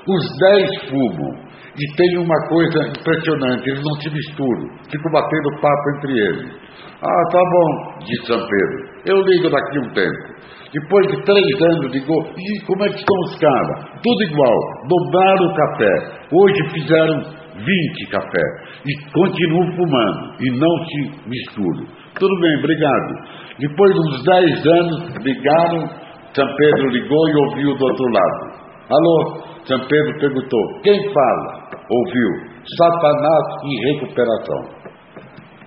Os 0.06 0.38
dez 0.38 0.90
fumam. 0.90 1.50
E 1.78 1.96
tem 1.96 2.18
uma 2.18 2.48
coisa 2.48 2.78
impressionante: 2.88 3.70
eles 3.70 3.82
não 3.82 3.94
se 4.00 4.10
misturam. 4.10 4.68
Ficam 4.90 5.12
batendo 5.12 5.60
papo 5.62 5.90
entre 5.96 6.12
eles. 6.12 6.60
Ah, 7.02 7.22
tá 7.32 7.40
bom, 7.40 8.04
disse 8.04 8.26
São 8.26 8.38
Pedro. 8.38 8.90
Eu 9.06 9.22
ligo 9.22 9.48
daqui 9.48 9.78
um 9.78 9.92
tempo. 9.94 10.40
Depois 10.72 11.06
de 11.08 11.24
três 11.24 11.62
anos 11.62 11.92
ligou, 11.92 12.22
e 12.36 12.66
como 12.66 12.84
é 12.84 12.88
que 12.88 12.96
estão 12.96 13.16
os 13.24 13.38
caras? 13.40 13.86
Tudo 14.02 14.22
igual, 14.22 14.56
dobraram 14.88 15.46
o 15.46 15.54
café. 15.54 16.26
Hoje 16.30 16.70
fizeram 16.74 17.39
20 17.64 18.10
café 18.10 18.44
e 18.86 19.12
continuo 19.12 19.76
fumando 19.76 20.34
e 20.40 20.50
não 20.58 20.84
se 20.86 21.28
misturo. 21.28 21.86
Tudo 22.18 22.40
bem, 22.40 22.56
obrigado. 22.58 23.14
Depois 23.58 23.92
de 23.92 24.00
uns 24.00 24.24
10 24.24 24.66
anos, 24.66 25.24
ligaram, 25.24 25.88
São 26.34 26.46
Pedro 26.56 26.88
ligou 26.90 27.28
e 27.28 27.36
ouviu 27.36 27.76
do 27.76 27.84
outro 27.84 28.06
lado. 28.12 28.60
Alô? 28.90 29.42
São 29.64 29.78
Pedro 29.86 30.18
perguntou: 30.18 30.80
quem 30.82 30.98
fala? 31.12 31.68
Ouviu: 31.88 32.30
Satanás 32.78 33.44
em 33.64 33.92
recuperação. 33.92 34.80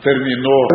Terminou 0.04 0.68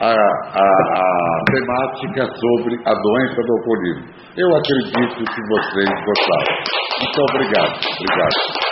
a, 0.00 0.10
a, 0.10 0.12
a 0.12 1.44
temática 1.50 2.24
sobre 2.24 2.74
a 2.84 2.92
doença 2.92 3.42
do 3.42 3.52
alcoolismo. 3.58 4.06
Eu 4.36 4.48
acredito 4.56 5.16
que 5.16 5.42
vocês 5.48 5.90
gostaram. 6.04 6.54
Muito 7.00 7.20
obrigado. 7.30 7.72
Obrigado. 8.00 8.66